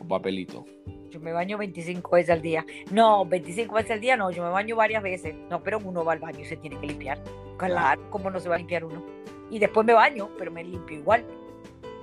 o 0.00 0.08
papelito. 0.08 0.64
Yo 1.10 1.20
me 1.20 1.32
baño 1.32 1.58
25 1.58 2.10
veces 2.16 2.30
al 2.30 2.42
día. 2.42 2.64
No, 2.90 3.24
25 3.26 3.74
veces 3.74 3.90
al 3.92 4.00
día 4.00 4.16
no, 4.16 4.30
yo 4.30 4.42
me 4.42 4.50
baño 4.50 4.76
varias 4.76 5.02
veces. 5.02 5.34
No, 5.50 5.62
pero 5.62 5.78
uno 5.78 6.04
va 6.04 6.12
al 6.12 6.20
baño 6.20 6.40
y 6.40 6.44
se 6.44 6.56
tiene 6.56 6.78
que 6.78 6.86
limpiar. 6.86 7.22
Claro, 7.56 8.02
¿cómo 8.10 8.30
no 8.30 8.40
se 8.40 8.48
va 8.48 8.54
a 8.54 8.58
limpiar 8.58 8.84
uno? 8.84 9.04
Y 9.50 9.58
después 9.58 9.86
me 9.86 9.92
baño, 9.92 10.30
pero 10.38 10.50
me 10.50 10.64
limpio 10.64 10.98
igual. 10.98 11.24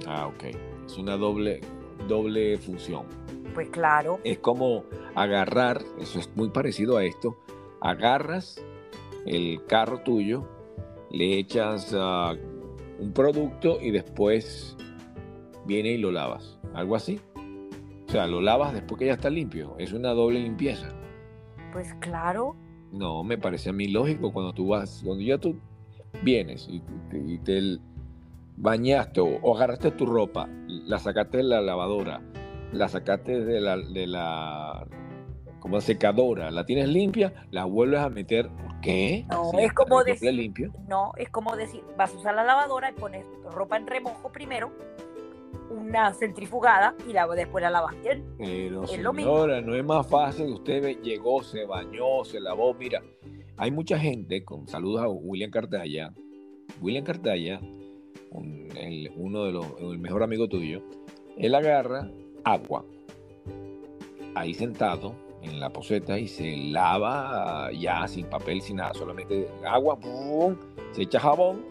Ah, 0.08 0.28
ok, 0.28 0.56
es 0.86 0.98
una 0.98 1.18
doble, 1.18 1.62
doble 2.08 2.58
función. 2.58 3.06
Pues 3.54 3.70
claro. 3.70 4.20
Es 4.24 4.40
como 4.40 4.86
agarrar, 5.16 5.82
eso 6.00 6.20
es 6.20 6.30
muy 6.36 6.50
parecido 6.50 6.98
a 6.98 7.04
esto, 7.04 7.38
agarras 7.82 8.64
el 9.26 9.66
carro 9.66 10.00
tuyo, 10.02 10.48
le 11.10 11.38
echas 11.38 11.94
ah, 11.98 12.34
un 13.02 13.12
producto 13.12 13.80
y 13.82 13.92
después 13.92 14.78
viene 15.66 15.90
y 15.92 15.98
lo 15.98 16.12
lavas. 16.12 16.58
Algo 16.74 16.96
así. 16.96 17.20
O 18.08 18.12
sea, 18.12 18.28
lo 18.28 18.42
lavas 18.42 18.74
después 18.74 19.00
que 19.00 19.06
ya 19.08 19.14
está 19.14 19.30
limpio. 19.30 19.76
Es 19.78 19.92
una 19.94 20.12
doble 20.12 20.40
limpieza. 20.40 20.88
Pues 21.74 21.94
claro. 21.96 22.56
No, 22.92 23.24
me 23.24 23.38
parece 23.38 23.70
a 23.70 23.74
mí 23.74 23.88
lógico 23.88 24.32
cuando 24.34 24.54
tú 24.54 24.68
vas, 24.68 25.02
cuando 25.06 25.24
ya 25.24 25.38
tú 25.38 25.56
vienes 26.24 26.68
y, 26.70 26.82
te- 27.10 27.20
y 27.26 27.38
te 27.40 27.78
bañaste 28.58 29.22
o, 29.22 29.38
o 29.42 29.56
agarraste 29.56 29.92
tu 29.92 30.06
ropa, 30.06 30.50
la 30.68 31.00
sacaste 31.00 31.38
de 31.38 31.44
la 31.44 31.62
lavadora, 31.62 32.22
la 32.74 32.90
sacaste 32.90 33.46
de 33.46 33.62
la, 33.62 33.78
de 33.78 34.08
la 34.08 34.86
como 35.62 35.80
secadora, 35.80 36.50
la 36.52 36.66
tienes 36.66 36.90
limpia, 36.90 37.46
la 37.52 37.64
vuelves 37.66 38.00
a 38.02 38.10
meter. 38.10 38.50
¿Por 38.50 38.82
qué? 38.82 39.26
No, 39.30 39.52
es 39.60 39.72
como 39.72 40.04
decir- 40.04 40.34
limpio. 40.34 40.74
No, 40.90 41.14
es 41.16 41.30
como 41.30 41.56
decir, 41.56 41.84
vas 41.98 42.14
a 42.14 42.18
usar 42.18 42.34
la 42.36 42.44
lavadora 42.44 42.90
y 42.90 42.94
pones 42.94 43.26
ropa 43.54 43.78
en 43.78 43.86
remojo 43.88 44.32
primero, 44.32 44.72
una 45.70 46.14
centrifugada 46.16 46.96
y 47.08 47.14
la, 47.14 47.28
después 47.28 47.62
la 47.62 47.70
lavas 47.70 47.96
bien. 48.02 48.26
Pero 48.40 48.84
Es 48.86 49.00
lo 49.00 49.14
mismo. 49.14 49.48
no 49.48 49.76
es 49.76 49.86
más 49.86 50.08
fácil. 50.08 50.48
Usted 50.48 51.00
llegó, 51.02 51.44
se 51.44 51.64
bañó, 51.66 52.24
se 52.26 52.40
lavó. 52.40 52.74
Mira, 52.74 53.02
hay 53.56 53.70
mucha 53.72 54.00
gente, 54.00 54.44
con 54.44 54.68
saludos 54.68 55.04
a 55.04 55.10
William 55.10 55.52
Cartaya. 55.52 56.12
William 56.82 57.04
Cartaya, 57.06 57.60
un- 58.32 58.68
el- 58.76 59.12
uno 59.16 59.46
de 59.46 59.52
los, 59.52 59.66
el 59.80 60.00
mejor 60.00 60.24
amigo 60.24 60.48
tuyo, 60.50 60.82
él 61.38 61.54
agarra 61.54 62.10
agua, 62.44 62.84
ahí 64.34 64.54
sentado 64.56 65.14
en 65.42 65.60
la 65.60 65.70
poseta 65.70 66.18
y 66.20 66.28
se 66.28 66.56
lava 66.56 67.72
ya 67.72 68.08
sin 68.08 68.28
papel, 68.28 68.62
sin 68.62 68.78
nada, 68.78 68.94
solamente 68.94 69.48
agua, 69.68 69.98
se 70.92 71.04
echa 71.04 71.20
jabón 71.20 71.66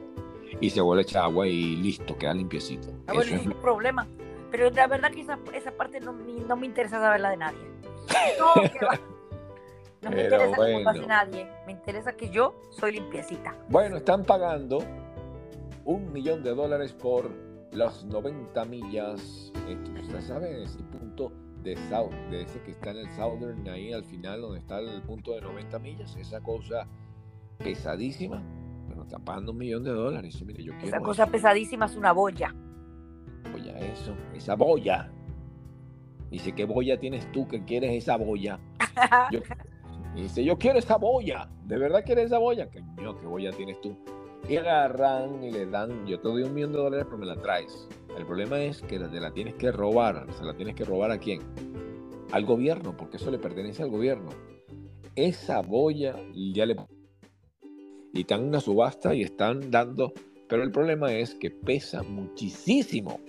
y 0.61 0.71
se 0.71 0.81
vuelve 0.81 1.03
a 1.03 1.05
echar 1.05 1.25
agua 1.25 1.47
y 1.47 1.77
listo, 1.77 2.17
queda 2.19 2.35
limpiecito. 2.35 2.89
Ah, 3.07 3.12
bueno, 3.15 3.35
es 3.35 3.43
ningún 3.45 3.61
problema. 3.61 4.07
Pero 4.50 4.69
la 4.71 4.87
verdad 4.89 5.12
que 5.12 5.21
esa, 5.21 5.39
esa 5.55 5.71
parte 5.71 6.00
no, 6.00 6.12
ni- 6.12 6.41
no 6.41 6.57
me 6.57 6.67
interesa 6.67 6.99
saberla 7.00 7.31
de 7.31 7.37
nadie. 7.37 7.59
No, 8.39 8.55
que 8.62 8.85
va. 8.85 8.99
No 10.03 10.11
me 10.11 10.25
interesa 10.25 10.47
que 10.57 10.83
pase 10.85 10.99
bueno. 11.00 11.07
nadie. 11.07 11.47
Me 11.67 11.73
interesa 11.73 12.12
que 12.17 12.31
yo 12.31 12.55
soy 12.71 12.93
limpiecita. 12.93 13.55
Bueno, 13.69 13.97
están 13.99 14.25
pagando 14.25 14.79
un 15.85 16.12
millón 16.12 16.43
de 16.43 16.55
dólares 16.55 16.93
por 16.93 17.31
las 17.71 18.05
90 18.05 18.65
millas. 18.65 19.53
Esto, 19.69 19.91
Usted 20.03 20.21
sabe 20.23 20.65
ese 20.65 20.79
punto 20.79 21.00
de 21.62 21.76
South, 21.88 22.12
de 22.31 22.43
ese 22.43 22.61
que 22.62 22.71
está 22.73 22.90
en 22.90 22.99
el 22.99 23.11
Southern, 23.11 23.69
ahí 23.69 23.93
al 23.93 24.05
final, 24.05 24.40
donde 24.40 24.59
está 24.59 24.79
el 24.79 25.02
punto 25.02 25.33
de 25.35 25.40
90 25.43 25.79
millas. 25.79 26.17
Esa 26.17 26.40
cosa 26.40 26.87
pesadísima. 27.59 28.43
Pero 28.88 29.02
está 29.02 29.19
pagando 29.19 29.52
un 29.52 29.59
millón 29.59 29.85
de 29.85 29.90
dólares. 29.93 30.43
Mire, 30.45 30.64
yo 30.64 30.73
Esa 30.83 30.99
cosa 31.00 31.23
eso. 31.25 31.33
pesadísima 31.33 31.87
es 31.87 31.97
una 31.97 32.12
boya. 32.12 32.55
Boya, 33.52 33.79
eso, 33.79 34.14
esa 34.35 34.55
boya. 34.57 35.11
Dice, 36.31 36.52
¿qué 36.52 36.64
boya 36.64 36.99
tienes 36.99 37.31
tú 37.33 37.47
que 37.47 37.64
quieres 37.64 37.93
esa 37.93 38.17
boya? 38.17 38.59
Yo- 39.33 39.40
dice, 40.14 40.45
yo 40.45 40.59
quiero 40.59 40.79
esa 40.79 40.97
boya. 40.97 41.49
¿De 41.64 41.79
verdad 41.79 42.02
quieres 42.05 42.26
esa 42.26 42.38
boya? 42.38 42.69
Coño, 42.71 43.17
¿qué 43.19 43.26
boya 43.26 43.50
tienes 43.52 43.81
tú? 43.81 43.97
Y 44.49 44.57
agarran 44.57 45.45
y 45.45 45.50
le 45.52 45.67
dan, 45.67 46.07
yo 46.07 46.19
te 46.21 46.29
doy 46.29 46.43
un 46.43 46.55
millón 46.55 46.73
de 46.73 46.79
dólares, 46.79 47.07
pero 47.07 47.19
me 47.19 47.26
la 47.26 47.37
traes. 47.37 47.87
El 48.17 48.26
problema 48.26 48.61
es 48.62 48.83
que 48.83 48.99
te 48.99 49.21
la 49.21 49.33
tienes 49.33 49.55
que 49.55 49.73
robar. 49.73 50.26
¿Se 50.35 50.45
la 50.45 50.55
tienes 50.55 50.75
que 50.75 50.85
robar 50.85 51.11
a 51.11 51.19
quién? 51.19 51.40
Al 52.33 52.45
gobierno, 52.45 52.97
porque 52.97 53.17
eso 53.17 53.31
le 53.31 53.38
pertenece 53.38 53.83
al 53.83 53.90
gobierno. 53.90 54.31
Esa 55.17 55.61
boya 55.61 56.17
ya 56.35 56.67
le... 56.67 56.76
Y 58.12 58.21
están 58.21 58.40
en 58.40 58.49
una 58.49 58.61
subasta 58.61 59.14
y 59.14 59.23
están 59.23 59.71
dando... 59.71 60.12
Pero 60.49 60.62
el 60.64 60.73
problema 60.73 61.12
es 61.12 61.35
que 61.35 61.50
pesa 61.50 62.02
muchísimo. 62.02 63.21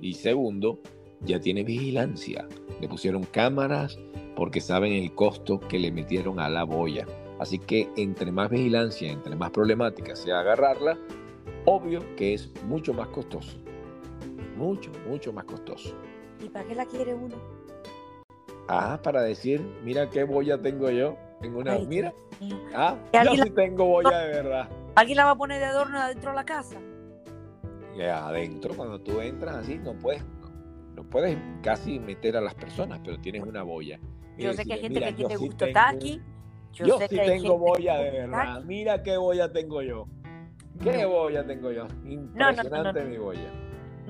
Y 0.00 0.14
segundo, 0.14 0.80
ya 1.20 1.38
tiene 1.38 1.62
vigilancia. 1.62 2.48
Le 2.80 2.88
pusieron 2.88 3.24
cámaras 3.24 3.98
porque 4.34 4.60
saben 4.60 4.92
el 4.92 5.14
costo 5.14 5.60
que 5.60 5.78
le 5.78 5.92
metieron 5.92 6.40
a 6.40 6.48
la 6.48 6.64
boya. 6.64 7.06
Así 7.38 7.58
que 7.58 7.88
entre 7.96 8.32
más 8.32 8.50
vigilancia, 8.50 9.10
entre 9.10 9.36
más 9.36 9.50
problemática 9.50 10.16
sea 10.16 10.40
agarrarla, 10.40 10.98
obvio 11.66 12.00
que 12.16 12.34
es 12.34 12.50
mucho 12.64 12.94
más 12.94 13.08
costoso. 13.08 13.58
Mucho, 14.60 14.90
mucho 15.08 15.32
más 15.32 15.44
costoso. 15.44 15.94
¿Y 16.44 16.50
para 16.50 16.66
qué 16.66 16.74
la 16.74 16.84
quiere 16.84 17.14
uno? 17.14 17.34
Ah, 18.68 19.00
para 19.02 19.22
decir, 19.22 19.60
mira 19.82 20.10
qué 20.10 20.24
boya 20.24 20.60
tengo 20.60 20.90
yo. 20.90 21.16
Tengo 21.40 21.60
una, 21.60 21.72
Ay, 21.72 21.86
mira. 21.86 22.12
Ah, 22.74 22.94
¿Y 23.12 23.36
yo 23.36 23.42
sí 23.44 23.50
tengo 23.50 23.86
boya 23.86 24.10
de 24.18 24.28
verdad. 24.28 24.68
¿Alguien 24.96 25.16
la 25.16 25.24
va 25.24 25.30
a 25.30 25.36
poner 25.36 25.60
de 25.60 25.64
adorno 25.64 25.98
adentro 25.98 26.30
de 26.32 26.36
la 26.36 26.44
casa? 26.44 26.76
Y 27.96 28.02
adentro, 28.02 28.74
cuando 28.76 29.00
tú 29.00 29.20
entras 29.22 29.56
así, 29.56 29.78
no 29.78 29.94
puedes, 29.94 30.22
no, 30.94 31.04
puedes 31.04 31.38
casi 31.62 31.98
meter 31.98 32.36
a 32.36 32.42
las 32.42 32.54
personas, 32.54 33.00
pero 33.02 33.18
tienes 33.18 33.42
una 33.42 33.62
boya. 33.62 33.98
Y 34.36 34.42
Yo 34.44 34.52
sé 34.52 34.64
que 34.66 34.74
hay 34.74 34.80
gente 34.80 35.00
que 35.00 35.06
"Mira, 35.06 35.10
yo 35.10 35.16
tiene 35.16 35.38
sí 35.38 35.46
gusto 35.46 35.64
tengo- 35.64 35.80
taqui. 35.80 36.20
Yo, 36.74 36.86
Yo 36.86 36.98
sé 36.98 37.08
sí 37.08 37.16
que 37.16 37.22
tengo 37.22 37.58
boya 37.58 37.96
de 37.96 38.10
verdad. 38.10 38.54
taqui. 38.56 38.66
Mira 38.66 39.02
qué 39.02 39.16
boya 39.16 39.50
tengo 39.50 39.80
yo. 39.82 40.06
¿Qué 40.82 41.02
No. 41.02 41.08
boya 41.08 41.46
tengo 41.46 41.72
yo? 41.72 41.86
Impresionante 42.04 43.02
no. 43.02 43.08
mi 43.10 43.16
boya. 43.16 43.50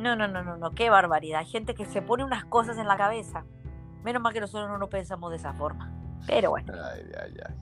No, 0.01 0.17
no, 0.17 0.27
no, 0.27 0.57
no, 0.57 0.71
qué 0.73 0.91
barbaridad. 0.91 1.45
Gente 1.47 1.75
que 1.75 1.85
se 1.85 2.03
pone 2.03 2.25
unas 2.25 2.45
cosas 2.45 2.79
en 2.79 2.87
la 2.87 2.97
cabeza. 2.97 3.45
Menos 4.03 4.23
mal 4.23 4.33
que 4.33 4.41
nosotros 4.41 4.69
no 4.69 4.79
lo 4.79 4.89
pensamos 4.89 5.31
de 5.31 5.37
esa 5.37 5.53
forma. 5.53 5.93
Pero 6.27 6.51
bueno, 6.51 6.73
Ay, 6.73 7.03
ay, 7.23 7.35
ay. 7.47 7.55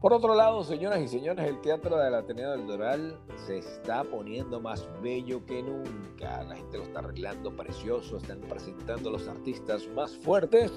Por 0.00 0.12
otro 0.12 0.34
lado, 0.34 0.62
señoras 0.62 1.00
y 1.00 1.08
señores, 1.08 1.48
el 1.48 1.60
Teatro 1.62 1.96
del 1.96 2.14
Ateneo 2.14 2.50
del 2.50 2.66
Doral 2.66 3.18
se 3.46 3.58
está 3.58 4.04
poniendo 4.04 4.60
más 4.60 4.86
bello 5.02 5.44
que 5.46 5.62
nunca. 5.62 6.44
La 6.44 6.54
gente 6.54 6.76
lo 6.76 6.84
está 6.84 6.98
arreglando 6.98 7.56
precioso, 7.56 8.18
están 8.18 8.40
presentando 8.42 9.10
los 9.10 9.26
artistas 9.26 9.88
más 9.88 10.14
fuertes 10.18 10.70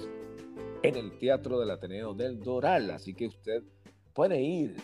en 0.83 0.95
el 0.95 1.17
Teatro 1.17 1.59
del 1.59 1.69
Ateneo 1.69 2.13
del 2.13 2.39
Doral. 2.39 2.91
Así 2.91 3.13
que 3.13 3.27
usted 3.27 3.61
puede 4.13 4.41
ir 4.41 4.77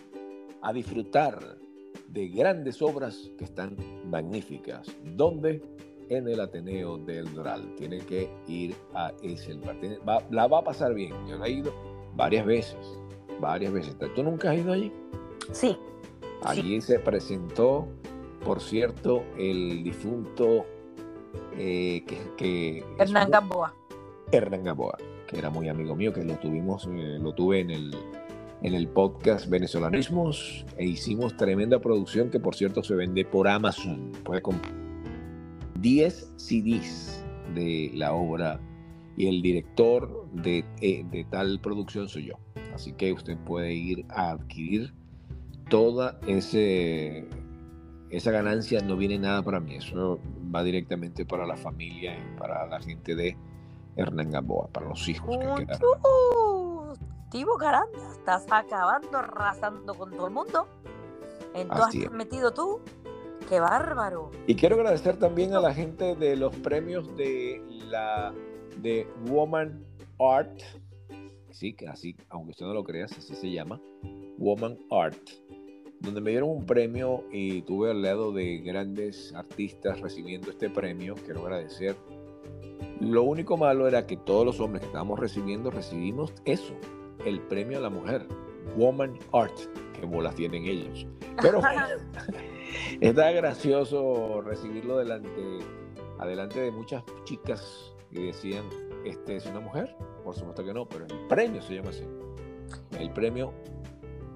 a 0.62 0.74
disfrutar 0.74 1.40
de 2.10 2.28
grandes 2.28 2.82
obras 2.82 3.32
que 3.38 3.46
están 3.46 3.78
magníficas. 4.10 4.86
¿Dónde? 5.04 5.62
En 6.10 6.28
el 6.28 6.40
Ateneo 6.40 6.98
del 6.98 7.34
Doral. 7.34 7.74
Tiene 7.78 8.00
que 8.00 8.30
ir 8.48 8.76
a 8.94 9.12
ese 9.24 9.54
lugar. 9.56 9.80
Tiene- 9.80 9.98
va- 10.00 10.24
la 10.30 10.48
va 10.48 10.60
a 10.60 10.64
pasar 10.64 10.94
bien. 10.94 11.14
Yo 11.28 11.38
la 11.38 11.48
he 11.48 11.52
ido 11.52 11.74
varias 12.16 12.46
veces. 12.46 12.78
Varias 13.42 13.74
veces. 13.74 13.96
¿Tú 14.16 14.24
nunca 14.24 14.52
has 14.52 14.58
ido 14.58 14.74
allí? 14.74 14.92
sí. 15.52 15.78
Allí 16.44 16.80
se 16.80 17.00
presentó, 17.00 17.88
por 18.44 18.62
cierto, 18.62 19.24
el 19.36 19.84
difunto 19.84 20.66
eh, 21.58 22.04
que, 22.06 22.18
que- 22.38 22.84
Hernán 23.00 23.32
Gamboa. 23.32 23.74
Hernán 24.32 24.64
Gamboa, 24.64 24.98
que 25.28 25.40
era 25.40 25.50
muy 25.50 25.70
amigo 25.70 25.96
mío, 25.96 26.14
que 26.14 26.24
lo 26.24 26.36
tuvimos, 26.36 26.88
eh, 26.92 27.18
lo 27.20 27.34
tuve 27.34 27.62
en 27.62 27.72
el, 27.72 27.96
en 28.62 28.74
el 28.76 28.88
podcast 28.88 29.48
Venezolanismos 29.50 30.66
e 30.78 30.86
hicimos 30.86 31.36
tremenda 31.36 31.80
producción 31.80 32.30
que 32.30 32.40
por 32.40 32.54
cierto 32.56 32.84
se 32.84 32.94
vende 32.94 33.26
por 33.26 33.48
Amazon. 33.48 34.12
Puede 34.24 34.42
comprar 34.44 34.72
10 35.86 36.34
CDs 36.38 37.24
de 37.54 37.92
la 37.94 38.12
obra 38.12 38.60
y 39.18 39.28
el 39.28 39.44
director 39.44 40.28
de, 40.34 40.66
eh, 40.82 41.06
de 41.12 41.26
tal 41.26 41.60
producción 41.60 42.10
soy 42.10 42.26
yo. 42.26 42.40
Así 42.74 42.92
que 42.94 43.14
usted 43.14 43.38
puede 43.46 43.72
ir 43.72 44.04
a 44.10 44.32
adquirir 44.32 44.96
toda 45.70 46.20
ese, 46.26 47.30
esa 48.10 48.32
ganancia, 48.32 48.82
no 48.82 48.98
viene 48.98 49.20
nada 49.20 49.44
para 49.44 49.60
mí, 49.60 49.76
eso 49.76 50.20
va 50.54 50.64
directamente 50.64 51.24
para 51.24 51.46
la 51.46 51.56
familia 51.56 52.18
y 52.18 52.40
para 52.40 52.66
la 52.66 52.80
gente 52.80 53.14
de 53.14 53.38
Hernán 53.96 54.32
Gamboa, 54.32 54.68
para 54.70 54.90
los 54.90 55.08
hijos 55.08 55.38
que 55.38 55.66
quedaron. 55.66 56.96
Tibo 57.30 57.58
Caranda, 57.58 58.12
estás 58.12 58.44
acabando, 58.50 59.20
arrasando 59.20 59.94
con 59.94 60.10
todo 60.10 60.26
el 60.30 60.34
mundo. 60.34 60.68
En 61.54 61.68
todas 61.68 61.94
has 61.94 62.12
metido 62.12 62.52
tú. 62.52 62.82
¡Qué 63.50 63.60
bárbaro! 63.60 64.32
Y 64.48 64.56
quiero 64.56 64.76
agradecer 64.76 65.18
también 65.18 65.54
a 65.54 65.60
la 65.60 65.74
gente 65.74 66.16
de 66.16 66.36
los 66.36 66.56
premios 66.56 67.16
de 67.16 67.62
la 67.90 68.34
de 68.82 69.08
Woman 69.30 69.86
Art. 70.20 70.62
Sí, 71.52 71.74
que 71.74 71.88
así, 71.88 72.16
aunque 72.30 72.52
usted 72.52 72.66
no 72.66 72.74
lo 72.74 72.84
crea, 72.84 73.06
así 73.06 73.36
se 73.36 73.52
llama. 73.52 73.80
Woman 74.38 74.78
Art. 74.92 75.30
Donde 76.02 76.22
me 76.22 76.32
dieron 76.32 76.50
un 76.50 76.66
premio 76.66 77.24
y 77.32 77.62
tuve 77.62 77.92
al 77.92 78.02
lado 78.02 78.32
de 78.32 78.58
grandes 78.58 79.34
artistas 79.34 80.02
recibiendo 80.02 80.50
este 80.50 80.70
premio. 80.70 81.16
Quiero 81.24 81.44
agradecer. 81.44 81.96
Lo 83.00 83.24
único 83.24 83.58
malo 83.58 83.88
era 83.88 84.08
que 84.08 84.18
todos 84.18 84.46
los 84.46 84.60
hombres 84.60 84.82
que 84.82 84.88
estábamos 84.88 85.20
recibiendo 85.20 85.70
recibimos 85.70 86.34
eso, 86.46 86.74
el 87.26 87.42
premio 87.42 87.78
a 87.78 87.82
la 87.82 87.90
mujer, 87.90 88.26
Woman 88.78 89.18
Art, 89.34 89.58
que 90.00 90.06
bolas 90.06 90.36
tienen 90.36 90.66
ellos. 90.66 91.08
Pero 91.42 91.62
Está 93.02 93.32
gracioso 93.32 94.42
recibirlo 94.42 94.98
delante, 94.98 95.60
adelante 96.20 96.60
de 96.60 96.72
muchas 96.72 97.04
chicas 97.24 97.94
que 98.12 98.20
decían, 98.28 98.66
¿este 99.06 99.38
es 99.38 99.46
una 99.46 99.60
mujer? 99.60 99.96
Por 100.24 100.36
supuesto 100.36 100.64
que 100.64 100.74
no, 100.74 100.88
pero 100.88 101.06
el 101.06 101.28
premio 101.28 101.62
se 101.62 101.76
llama 101.76 101.90
así. 101.90 102.04
El 103.00 103.12
premio 103.12 103.54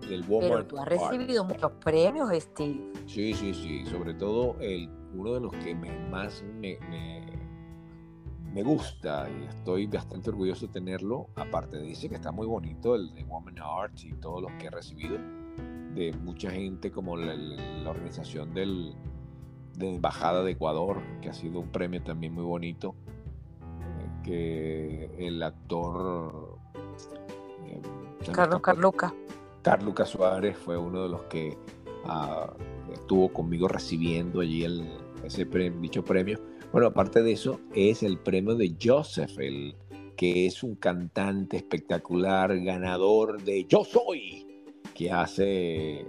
del 0.07 0.23
Woman 0.23 0.49
Pero 0.49 0.65
tú 0.67 0.77
has 0.77 0.87
Art. 0.87 0.91
recibido 0.91 1.43
muchos 1.43 1.71
premios, 1.83 2.29
Steve. 2.33 2.91
Sí, 3.05 3.33
sí, 3.33 3.53
sí. 3.53 3.85
Sobre 3.85 4.13
todo 4.13 4.55
el, 4.59 4.89
uno 5.13 5.33
de 5.33 5.39
los 5.39 5.53
que 5.53 5.73
me, 5.75 5.91
más 6.09 6.43
me, 6.43 6.77
me, 6.89 7.25
me 8.53 8.63
gusta 8.63 9.27
y 9.29 9.45
estoy 9.45 9.87
bastante 9.87 10.29
orgulloso 10.29 10.67
de 10.67 10.73
tenerlo. 10.73 11.27
Aparte 11.35 11.89
ese 11.89 12.09
que 12.09 12.15
está 12.15 12.31
muy 12.31 12.47
bonito, 12.47 12.95
el 12.95 13.13
de 13.13 13.23
Woman 13.23 13.55
Art 13.59 13.93
y 14.03 14.13
todos 14.13 14.41
los 14.41 14.51
que 14.53 14.67
he 14.67 14.69
recibido 14.69 15.17
de 15.95 16.13
mucha 16.23 16.51
gente 16.51 16.91
como 16.91 17.17
la, 17.17 17.33
la 17.35 17.89
organización 17.89 18.53
del, 18.53 18.93
de 19.77 19.95
Embajada 19.95 20.43
de 20.43 20.51
Ecuador, 20.51 21.01
que 21.21 21.29
ha 21.29 21.33
sido 21.33 21.59
un 21.59 21.69
premio 21.69 22.01
también 22.03 22.33
muy 22.33 22.43
bonito. 22.43 22.95
eh, 23.61 24.21
que 24.23 25.27
el 25.27 25.41
actor 25.41 26.57
eh, 27.65 27.81
Carlos 28.33 28.61
Carluca. 28.61 29.13
Carluca 29.61 30.05
Suárez 30.05 30.57
fue 30.57 30.77
uno 30.77 31.03
de 31.03 31.09
los 31.09 31.23
que 31.23 31.57
ah, 32.05 32.53
estuvo 32.93 33.29
conmigo 33.29 33.67
recibiendo 33.67 34.41
allí 34.41 34.63
el, 34.63 34.87
ese 35.23 35.45
pre- 35.45 35.71
dicho 35.71 36.03
premio. 36.03 36.39
Bueno, 36.71 36.87
aparte 36.87 37.23
de 37.23 37.31
eso, 37.31 37.59
es 37.73 38.03
el 38.03 38.19
premio 38.19 38.55
de 38.55 38.75
Joseph, 38.81 39.37
el, 39.39 39.75
que 40.15 40.45
es 40.45 40.61
un 40.63 40.75
cantante 40.75 41.57
espectacular, 41.57 42.57
ganador 42.59 43.41
de 43.43 43.65
Yo 43.65 43.83
Soy, 43.83 44.45
que 44.99 45.09
hace 45.09 46.05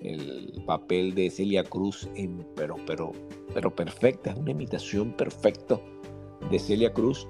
el 0.00 0.62
papel 0.66 1.14
de 1.14 1.28
Celia 1.28 1.64
Cruz 1.64 2.08
pero 2.56 2.76
pero 2.86 3.12
pero 3.52 3.74
perfecta, 3.74 4.30
es 4.30 4.38
una 4.38 4.52
imitación 4.52 5.12
perfecta 5.12 5.78
de 6.50 6.58
Celia 6.58 6.94
Cruz. 6.94 7.28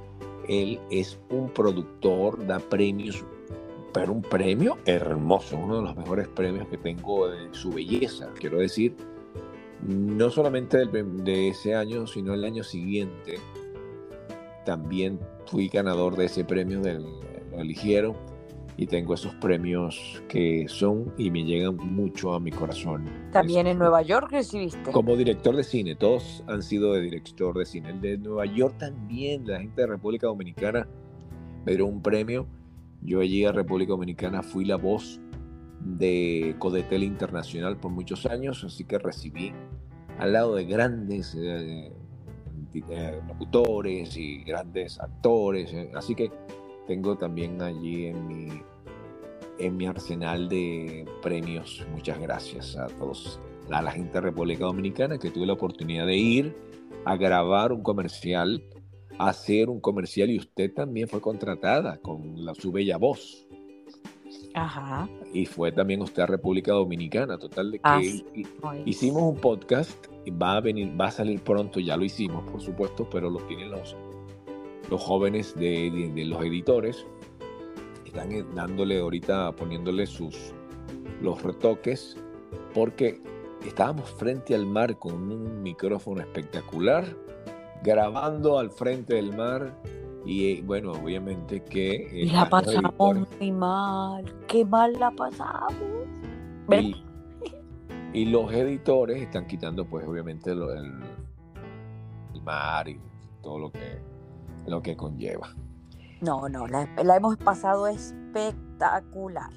Él 0.49 0.79
es 0.93 1.19
un 1.31 1.51
productor, 1.51 2.47
da 2.47 2.61
premios, 2.61 3.25
pero 3.93 4.12
un 4.12 4.23
premio 4.23 4.79
hermoso, 4.87 5.57
uno 5.57 5.79
de 5.79 5.83
los 5.83 5.97
mejores 5.97 6.29
premios 6.29 6.69
que 6.69 6.79
tengo 6.79 7.29
de 7.29 7.53
su 7.53 7.71
belleza, 7.71 8.31
quiero 8.38 8.59
decir, 8.59 8.95
no 9.83 10.31
solamente 10.31 10.87
de 10.87 11.49
ese 11.49 11.75
año, 11.75 12.07
sino 12.07 12.33
el 12.33 12.45
año 12.45 12.62
siguiente. 12.62 13.41
También 14.65 15.19
fui 15.47 15.67
ganador 15.67 16.15
de 16.15 16.27
ese 16.27 16.45
premio, 16.45 16.81
del, 16.81 17.05
lo 17.51 17.61
eligieron 17.61 18.15
y 18.83 18.87
tengo 18.87 19.14
esos 19.14 19.33
premios 19.37 20.23
que 20.29 20.66
son 20.68 21.12
y 21.16 21.31
me 21.31 21.45
llegan 21.45 21.77
mucho 21.77 22.35
a 22.35 22.40
mi 22.40 22.51
corazón. 22.51 23.07
También 23.31 23.68
en 23.68 23.79
Nueva 23.79 24.03
York 24.03 24.29
recibiste. 24.33 24.90
como 24.90 25.16
director 25.16 25.55
de 25.55 25.62
cine, 25.62 25.95
todos 25.95 26.42
han 26.49 26.62
sido 26.62 26.92
de 26.95 27.03
director 27.03 27.57
de 27.57 27.64
cine. 27.64 27.90
El 27.90 28.01
de 28.01 28.18
Nueva 28.18 28.47
York 28.47 28.77
también, 28.79 29.47
la 29.47 29.61
gente 29.61 29.83
de 29.83 29.87
República 29.87 30.27
Dominicana 30.27 30.88
me 31.64 31.77
dio 31.77 31.87
un 31.87 32.03
premio. 32.03 32.47
Yo 33.03 33.21
allí 33.21 33.45
a 33.45 33.53
República 33.53 33.92
Dominicana 33.92 34.42
fui 34.42 34.64
la 34.64 34.77
voz 34.77 35.21
de 35.81 36.57
Codetel 36.59 37.05
Internacional 37.05 37.77
por 37.77 37.92
muchos 37.92 38.27
años, 38.27 38.64
así 38.64 38.85
que 38.85 38.99
recibí 38.99 39.53
al 40.18 40.33
lado 40.33 40.57
de 40.57 40.64
grandes 40.64 41.37
eh, 41.37 41.92
eh, 42.75 43.21
locutores 43.29 44.16
y 44.16 44.42
grandes 44.42 45.01
actores, 45.01 45.73
eh, 45.73 45.90
así 45.95 46.14
que 46.14 46.31
tengo 46.87 47.16
también 47.16 47.62
allí 47.62 48.07
en 48.07 48.27
mi, 48.27 48.49
en 49.59 49.77
mi 49.77 49.87
arsenal 49.87 50.49
de 50.49 51.05
premios. 51.23 51.85
Muchas 51.93 52.19
gracias 52.21 52.77
a 52.77 52.87
todos, 52.87 53.41
a 53.71 53.83
la 53.83 53.93
gente 53.93 54.15
de 54.15 54.21
República 54.23 54.65
Dominicana 54.65 55.19
que 55.19 55.31
tuve 55.31 55.47
la 55.47 55.53
oportunidad 55.55 56.07
de 56.07 56.17
ir 56.17 56.57
a 57.05 57.17
grabar 57.17 57.73
un 57.73 57.83
comercial, 57.83 58.62
a 59.19 59.29
hacer 59.29 59.69
un 59.69 59.81
comercial 59.81 60.31
y 60.31 60.38
usted 60.38 60.73
también 60.73 61.09
fue 61.09 61.21
contratada 61.21 61.99
con 61.99 62.45
la, 62.45 62.55
su 62.55 62.73
bella 62.73 62.97
voz. 62.97 63.47
Ajá. 64.55 65.09
Y 65.33 65.47
fue 65.47 65.73
también 65.73 66.03
usted 66.03 66.23
a 66.23 66.27
República 66.27 66.73
Dominicana, 66.73 67.38
total 67.38 67.71
de 67.73 67.79
que 67.79 67.83
Ah, 67.85 68.01
hicimos 68.85 69.23
un 69.23 69.37
podcast 69.37 70.07
va 70.41 70.57
a 70.57 70.61
venir, 70.61 70.93
va 71.01 71.07
a 71.07 71.11
salir 71.11 71.41
pronto, 71.41 71.81
ya 71.81 71.97
lo 71.97 72.05
hicimos 72.05 72.45
por 72.51 72.61
supuesto, 72.61 73.09
pero 73.11 73.31
lo 73.31 73.38
tienen 73.47 73.71
los 73.71 73.97
los 74.91 75.01
jóvenes 75.03 75.55
de, 75.55 75.91
de- 75.91 76.12
de 76.15 76.25
los 76.27 76.43
editores 76.45 77.07
están 78.12 78.31
eh, 78.33 78.44
dándole 78.55 79.01
ahorita, 79.01 79.53
poniéndole 79.53 80.07
sus 80.07 80.53
los 81.22 81.42
retoques, 81.42 82.16
porque 82.75 83.20
estábamos 83.64 84.11
frente 84.11 84.55
al 84.55 84.66
mar 84.66 84.98
con 84.98 85.14
un 85.14 85.62
micrófono 85.62 86.20
espectacular, 86.20 87.05
grabando 87.83 88.59
al 88.59 88.70
frente 88.70 89.14
del 89.14 89.35
mar. 89.37 89.72
Y 90.25 90.53
eh, 90.53 90.62
bueno, 90.64 90.92
obviamente 90.92 91.62
que. 91.64 91.94
eh, 91.94 92.25
Y 92.27 92.31
la 92.31 92.48
pasamos 92.48 92.92
editores- 92.92 93.27
muy 93.40 93.53
mal. 93.53 94.25
Qué 94.46 94.64
mal 94.64 94.92
la 94.98 95.11
pasamos. 95.11 95.75
Y, 96.70 97.03
y 98.12 98.25
los 98.27 98.53
editores 98.53 99.20
están 99.22 99.46
quitando, 99.46 99.85
pues, 99.85 100.07
obviamente, 100.07 100.55
lo- 100.55 100.72
el, 100.72 100.92
el 102.35 102.42
mar 102.42 102.88
y 102.88 103.01
todo 103.42 103.59
lo 103.59 103.72
que, 103.72 103.98
lo 104.66 104.81
que 104.83 104.96
conlleva. 104.96 105.55
No, 106.23 106.49
no, 106.49 106.67
la, 106.67 106.89
la 107.03 107.17
hemos 107.17 107.37
pasado 107.37 107.87
espectacular. 107.89 109.51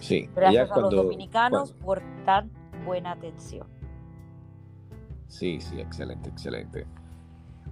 Sí, 0.00 0.28
Gracias 0.34 0.70
a 0.72 0.80
los 0.80 0.90
dominicanos 0.90 1.70
cuando- 1.72 1.84
por 1.86 2.02
tan 2.26 2.50
buena 2.84 3.12
atención. 3.12 3.66
sí, 5.28 5.60
sí, 5.60 5.80
excelente, 5.80 6.28
excelente. 6.28 6.86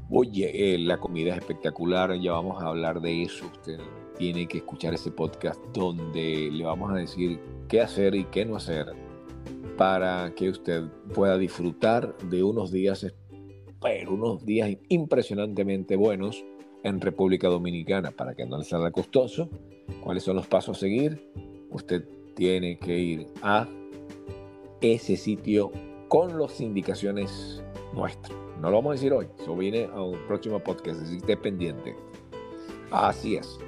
Oye, 0.08 0.74
eh, 0.74 0.78
la 0.78 0.98
comida 0.98 1.32
es 1.32 1.38
espectacular, 1.38 2.14
ya 2.18 2.32
vamos 2.32 2.62
a 2.62 2.66
hablar 2.68 3.00
de 3.00 3.22
eso. 3.24 3.46
Usted 3.46 3.78
tiene 4.16 4.46
que 4.48 4.58
escuchar 4.58 4.94
ese 4.94 5.10
podcast 5.10 5.60
donde 5.72 6.48
le 6.52 6.64
vamos 6.64 6.90
a 6.90 6.94
decir 6.94 7.40
qué 7.68 7.80
hacer 7.80 8.14
y 8.14 8.24
qué 8.24 8.44
no 8.44 8.56
hacer 8.56 8.86
para 9.76 10.32
que 10.34 10.48
usted 10.50 10.84
pueda 11.14 11.38
disfrutar 11.38 12.16
de 12.18 12.42
unos 12.42 12.70
días, 12.72 13.06
pero 13.80 14.12
unos 14.14 14.44
días 14.44 14.70
impresionantemente 14.88 15.96
buenos 15.96 16.44
en 16.82 17.00
República 17.00 17.48
Dominicana 17.48 18.10
para 18.10 18.34
que 18.34 18.46
no 18.46 18.58
le 18.58 18.64
salga 18.64 18.90
costoso. 18.90 19.48
¿Cuáles 20.02 20.22
son 20.22 20.36
los 20.36 20.46
pasos 20.46 20.76
a 20.76 20.80
seguir? 20.80 21.30
Usted 21.70 22.04
tiene 22.34 22.78
que 22.78 22.98
ir 22.98 23.26
a 23.42 23.68
ese 24.80 25.16
sitio 25.16 25.70
con 26.08 26.38
las 26.38 26.60
indicaciones 26.60 27.62
nuestras. 27.92 28.36
No 28.60 28.70
lo 28.70 28.76
vamos 28.76 28.90
a 28.90 28.92
decir 28.94 29.12
hoy, 29.12 29.26
eso 29.38 29.56
viene 29.56 29.84
a 29.92 30.02
un 30.02 30.18
próximo 30.26 30.58
podcast, 30.60 31.02
así 31.02 31.12
que 31.12 31.18
esté 31.18 31.36
pendiente. 31.36 31.96
Así 32.90 33.36
es. 33.36 33.58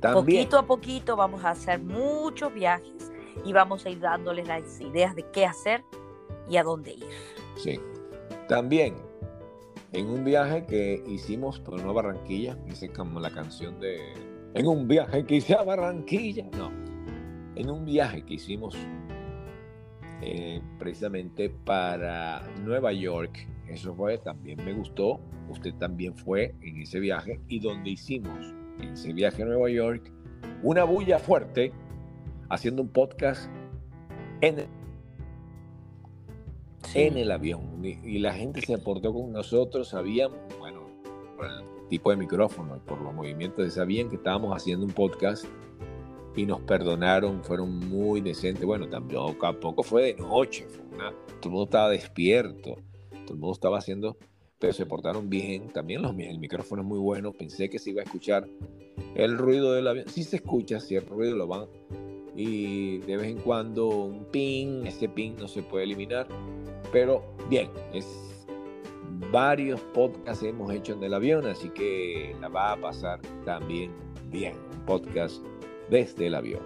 También, 0.00 0.44
Poquito 0.44 0.58
a 0.58 0.66
poquito 0.66 1.16
vamos 1.16 1.44
a 1.44 1.50
hacer 1.50 1.80
muchos 1.80 2.52
viajes 2.52 3.12
y 3.44 3.52
vamos 3.52 3.86
a 3.86 3.90
ir 3.90 4.00
dándoles 4.00 4.48
las 4.48 4.80
ideas 4.80 5.14
de 5.14 5.24
qué 5.32 5.46
hacer 5.46 5.84
y 6.48 6.56
a 6.56 6.62
dónde 6.62 6.92
ir. 6.94 7.06
sí. 7.56 7.78
También, 8.48 8.96
en 9.92 10.08
un 10.08 10.24
viaje 10.24 10.64
que 10.64 11.02
hicimos 11.06 11.60
por 11.60 11.74
una 11.74 11.92
Barranquilla, 11.92 12.56
dice 12.66 12.88
como 12.88 13.20
la 13.20 13.30
canción 13.30 13.78
de... 13.78 13.98
En 14.54 14.66
un 14.66 14.88
viaje 14.88 15.24
que 15.24 15.36
hice 15.36 15.54
a 15.54 15.62
Barranquilla, 15.62 16.46
no. 16.56 16.70
En 17.54 17.70
un 17.70 17.84
viaje 17.84 18.22
que 18.22 18.34
hicimos 18.34 18.76
eh, 20.22 20.60
precisamente 20.78 21.50
para 21.50 22.42
Nueva 22.64 22.92
York, 22.92 23.46
eso 23.68 23.94
fue, 23.94 24.18
también 24.18 24.64
me 24.64 24.72
gustó, 24.72 25.20
usted 25.50 25.74
también 25.74 26.16
fue 26.16 26.54
en 26.62 26.80
ese 26.80 26.98
viaje 26.98 27.40
y 27.48 27.60
donde 27.60 27.90
hicimos 27.90 28.54
en 28.80 28.90
ese 28.90 29.12
viaje 29.12 29.42
a 29.42 29.46
Nueva 29.46 29.68
York 29.70 30.10
una 30.62 30.84
bulla 30.84 31.18
fuerte 31.18 31.72
haciendo 32.48 32.82
un 32.82 32.88
podcast 32.88 33.50
en 34.40 34.66
el 36.94 37.00
en 37.12 37.16
el 37.18 37.30
avión 37.30 37.84
y, 37.84 37.98
y 38.04 38.18
la 38.18 38.32
gente 38.32 38.60
se 38.60 38.74
aportó 38.74 39.12
con 39.12 39.32
nosotros, 39.32 39.88
sabían, 39.88 40.30
bueno, 40.58 40.80
por 41.36 41.46
el 41.46 41.88
tipo 41.88 42.10
de 42.10 42.16
micrófono 42.16 42.76
y 42.76 42.80
por 42.80 43.00
los 43.00 43.12
movimientos, 43.14 43.72
sabían 43.72 44.08
que 44.08 44.16
estábamos 44.16 44.56
haciendo 44.56 44.86
un 44.86 44.92
podcast 44.92 45.44
y 46.34 46.46
nos 46.46 46.60
perdonaron, 46.60 47.44
fueron 47.44 47.78
muy 47.78 48.20
decentes. 48.22 48.64
Bueno, 48.64 48.88
tampoco, 48.88 49.36
tampoco 49.40 49.82
fue 49.82 50.14
de 50.14 50.14
noche, 50.14 50.66
fue 50.68 50.82
una- 50.94 51.10
todo 51.10 51.44
el 51.44 51.50
mundo 51.50 51.64
estaba 51.64 51.88
despierto, 51.90 52.76
todo 53.10 53.34
el 53.34 53.40
mundo 53.40 53.52
estaba 53.52 53.78
haciendo, 53.78 54.16
pero 54.58 54.72
se 54.72 54.86
portaron 54.86 55.28
bien. 55.28 55.68
También 55.68 56.00
los, 56.02 56.16
el 56.18 56.38
micrófono 56.38 56.80
es 56.82 56.88
muy 56.88 56.98
bueno, 56.98 57.32
pensé 57.32 57.68
que 57.68 57.78
se 57.78 57.90
iba 57.90 58.00
a 58.00 58.04
escuchar 58.04 58.48
el 59.14 59.36
ruido 59.36 59.72
del 59.74 59.86
avión. 59.88 60.06
Sí 60.08 60.24
se 60.24 60.36
escucha, 60.36 60.80
cierto 60.80 61.14
ruido 61.14 61.36
lo 61.36 61.46
van. 61.46 61.66
Y 62.34 62.98
de 62.98 63.18
vez 63.18 63.26
en 63.26 63.38
cuando 63.40 63.88
un 63.88 64.24
ping, 64.30 64.86
ese 64.86 65.10
ping 65.10 65.32
no 65.38 65.48
se 65.48 65.62
puede 65.62 65.84
eliminar. 65.84 66.26
Pero 66.92 67.24
bien, 67.48 67.70
es 67.92 68.06
varios 69.32 69.80
podcasts 69.94 70.44
hemos 70.44 70.72
hecho 70.72 70.92
en 70.92 71.02
el 71.02 71.14
avión, 71.14 71.46
así 71.46 71.70
que 71.70 72.36
la 72.40 72.48
va 72.48 72.72
a 72.72 72.76
pasar 72.76 73.20
también 73.44 73.92
bien. 74.26 74.56
Un 74.72 74.86
podcast 74.86 75.42
desde 75.90 76.26
el 76.26 76.34
avión. 76.34 76.62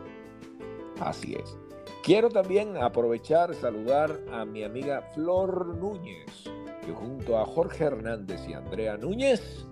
Así 1.00 1.34
es. 1.34 1.56
Quiero 2.02 2.28
también 2.28 2.76
aprovechar, 2.76 3.54
saludar 3.54 4.20
a 4.32 4.44
mi 4.44 4.64
amiga 4.64 5.02
Flor 5.14 5.76
Núñez, 5.76 6.50
que 6.84 6.92
junto 6.92 7.38
a 7.38 7.44
Jorge 7.44 7.84
Hernández 7.84 8.46
y 8.48 8.52
Andrea 8.52 8.96
Núñez 8.96 9.66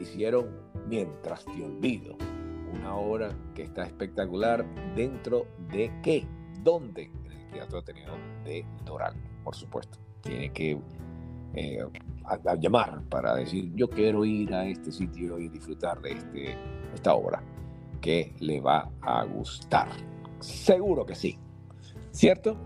hicieron 0.00 0.72
Mientras 0.86 1.44
te 1.44 1.64
olvido, 1.64 2.16
una 2.72 2.96
obra 2.96 3.30
que 3.54 3.62
está 3.62 3.84
espectacular 3.84 4.64
dentro 4.94 5.46
de 5.70 5.92
qué, 6.02 6.26
dónde, 6.62 7.04
en 7.04 7.32
el 7.32 7.50
Teatro 7.50 7.78
Ateneo 7.78 8.14
de 8.44 8.66
Doral, 8.84 9.14
por 9.44 9.54
supuesto. 9.54 9.98
Tiene 10.22 10.52
que 10.52 10.78
eh, 11.54 11.78
a- 12.24 12.50
a 12.50 12.54
llamar 12.54 13.02
para 13.10 13.34
decir 13.34 13.72
yo 13.74 13.88
quiero 13.90 14.24
ir 14.24 14.54
a 14.54 14.64
este 14.66 14.90
sitio 14.90 15.38
y 15.38 15.48
disfrutar 15.48 16.00
de 16.00 16.12
este, 16.12 16.56
esta 16.94 17.14
obra 17.14 17.42
que 18.00 18.34
le 18.40 18.60
va 18.60 18.90
a 19.02 19.24
gustar. 19.24 19.88
Seguro 20.40 21.04
que 21.04 21.14
sí. 21.14 21.38
¿Cierto? 22.10 22.56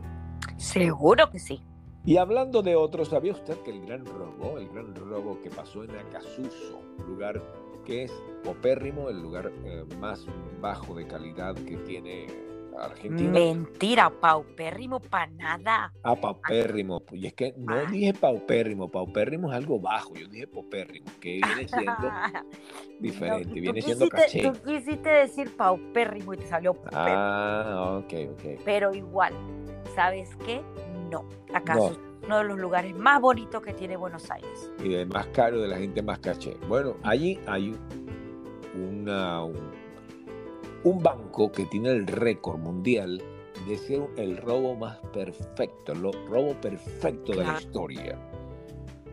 Seguro 0.57 1.31
que 1.31 1.39
sí. 1.39 1.61
Y 2.05 2.17
hablando 2.19 2.63
de 2.63 2.77
otros, 2.77 3.09
¿sabía 3.09 3.33
usted 3.33 3.57
que 3.65 3.73
el 3.73 3.85
gran 3.85 4.05
robo, 4.07 4.59
el 4.59 4.69
gran 4.69 4.95
robo 4.95 5.41
que 5.43 5.51
pasó 5.51 5.83
en 5.83 5.91
Acasuso, 5.91 6.81
lugar 7.09 7.43
que 7.85 8.05
es 8.05 8.13
popérrimo, 8.45 9.09
el 9.11 9.21
lugar 9.21 9.53
eh, 9.65 9.85
más 10.01 10.25
bajo 10.61 10.95
de 10.95 11.07
calidad 11.07 11.55
que 11.55 11.77
tiene 11.79 12.27
Argentina? 12.85 13.31
Mentira, 13.31 14.11
paupérrimo 14.11 15.01
para 15.01 15.27
nada. 15.33 15.93
Ah, 16.03 16.15
paupérrimo. 16.15 17.03
Y 17.13 17.27
es 17.27 17.35
que 17.35 17.55
no 17.57 17.75
Ah. 17.75 17.85
dije 17.91 18.13
paupérrimo, 18.15 18.89
paupérrimo 18.89 19.51
es 19.51 19.57
algo 19.57 19.81
bajo, 19.81 20.15
yo 20.15 20.27
dije 20.29 20.47
popérrimo, 20.47 21.07
que 21.21 21.41
viene 21.45 21.69
siendo 21.69 21.93
diferente, 23.01 23.49
No, 23.49 23.55
viene 23.55 23.83
siendo 23.83 24.09
caché. 24.09 24.43
Tú 24.43 24.53
quisiste 24.65 25.09
decir 25.09 25.57
paupérrimo 25.57 26.35
y 26.35 26.37
te 26.39 26.47
salió 26.47 26.75
paupérrimo. 26.75 27.17
Ah, 27.17 28.01
ok, 28.05 28.13
ok. 28.33 28.61
Pero 28.65 28.95
igual, 28.95 29.33
¿sabes 29.95 30.31
qué? 30.45 30.63
No. 31.11 31.25
¿Acaso 31.55 31.93
es 31.93 31.99
uno 32.25 32.39
de 32.39 32.45
los 32.45 32.59
lugares 32.59 32.95
más 32.97 33.21
bonitos 33.21 33.63
que 33.63 33.73
tiene 33.73 33.97
Buenos 33.97 34.29
Aires? 34.31 34.73
y 34.83 34.89
de 34.89 35.07
más 35.07 35.27
caro 35.29 35.61
de 35.61 35.69
la 35.69 35.77
gente 35.79 36.03
más 36.03 36.19
caché. 36.19 36.57
Bueno, 36.69 36.97
allí 37.05 37.39
hay 37.47 37.75
una, 38.75 39.45
un, 39.45 39.55
un 40.87 41.03
banco 41.03 41.51
que 41.51 41.67
tiene 41.67 41.91
el 41.91 42.07
récord 42.07 42.61
mundial 42.61 43.21
de 43.67 43.77
ser 43.77 44.09
el 44.17 44.37
robo 44.37 44.77
más 44.77 44.99
perfecto, 45.13 45.93
el 45.93 46.03
robo 46.03 46.55
perfecto 46.61 47.33
de 47.33 47.45
la 47.45 47.59
historia. 47.59 48.17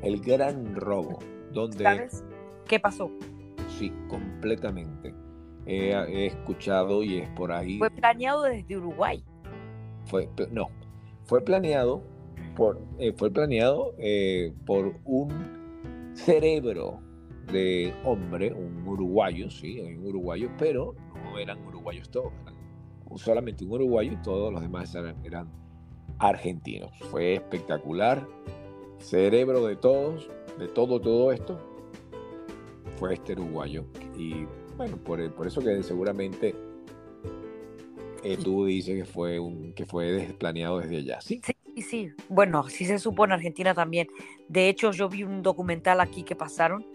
El 0.03 0.21
gran 0.21 0.75
robo, 0.75 1.17
donde 1.51 1.83
¿Sabes 1.83 2.23
qué 2.67 2.79
pasó? 2.79 3.09
sí, 3.79 3.91
completamente. 4.07 5.15
He, 5.65 5.93
he 5.93 6.27
escuchado 6.27 7.01
y 7.01 7.19
es 7.21 7.29
por 7.29 7.51
ahí. 7.51 7.79
Fue 7.79 7.89
planeado 7.89 8.43
desde 8.43 8.77
Uruguay. 8.77 9.23
fue 10.05 10.29
no 10.51 10.69
fue 11.23 11.41
planeado 11.41 12.03
por 12.55 12.79
eh, 12.99 13.13
fue 13.17 13.31
planeado 13.31 13.95
eh, 13.97 14.53
por 14.67 14.93
un 15.05 16.12
cerebro 16.13 16.99
de 17.51 17.93
hombre 18.03 18.53
un 18.53 18.88
uruguayo 18.88 19.49
sí 19.49 19.79
un 19.79 20.05
uruguayo 20.05 20.49
pero 20.59 20.95
no 21.34 21.39
eran 21.39 21.65
uruguayos 21.67 22.10
todos 22.10 22.32
eran 22.43 22.56
solamente 23.17 23.63
un 23.65 23.72
uruguayo 23.72 24.13
y 24.13 24.22
todos 24.24 24.52
los 24.52 24.62
demás 24.62 24.93
eran, 24.96 25.15
eran 25.24 25.48
argentinos 26.19 26.91
fue 27.12 27.36
espectacular 27.36 28.28
cerebro 29.00 29.65
de 29.65 29.76
todos 29.76 30.30
de 30.58 30.67
todo 30.67 31.00
todo 31.00 31.32
esto 31.32 31.60
fue 32.98 33.15
este 33.15 33.34
uruguayo 33.34 33.86
y 34.17 34.46
bueno 34.78 34.98
por, 34.98 35.32
por 35.34 35.48
eso 35.48 35.62
que 35.62 35.84
seguramente 35.84 36.56
eh, 38.24 38.38
tú 38.38 38.65
dices 38.65 38.96
que 38.96 39.06
fue 39.06 39.39
un 39.39 39.74
que 39.74 39.86
fue 39.86 40.34
planeado 40.39 40.80
desde 40.80 40.98
allá. 40.98 41.19
Sí. 41.19 41.41
Sí, 41.43 41.54
sí, 41.76 41.82
sí. 41.82 42.12
Bueno, 42.30 42.60
así 42.60 42.86
se 42.86 42.98
supo 42.98 43.26
en 43.26 43.34
Argentina 43.34 43.74
también. 43.74 44.08
De 44.48 44.69
hecho, 44.69 44.91
yo 44.91 45.10
vi 45.10 45.24
un 45.24 45.41
documental 45.41 46.00
aquí 46.00 46.24
que 46.24 46.36
pasaron 46.36 46.86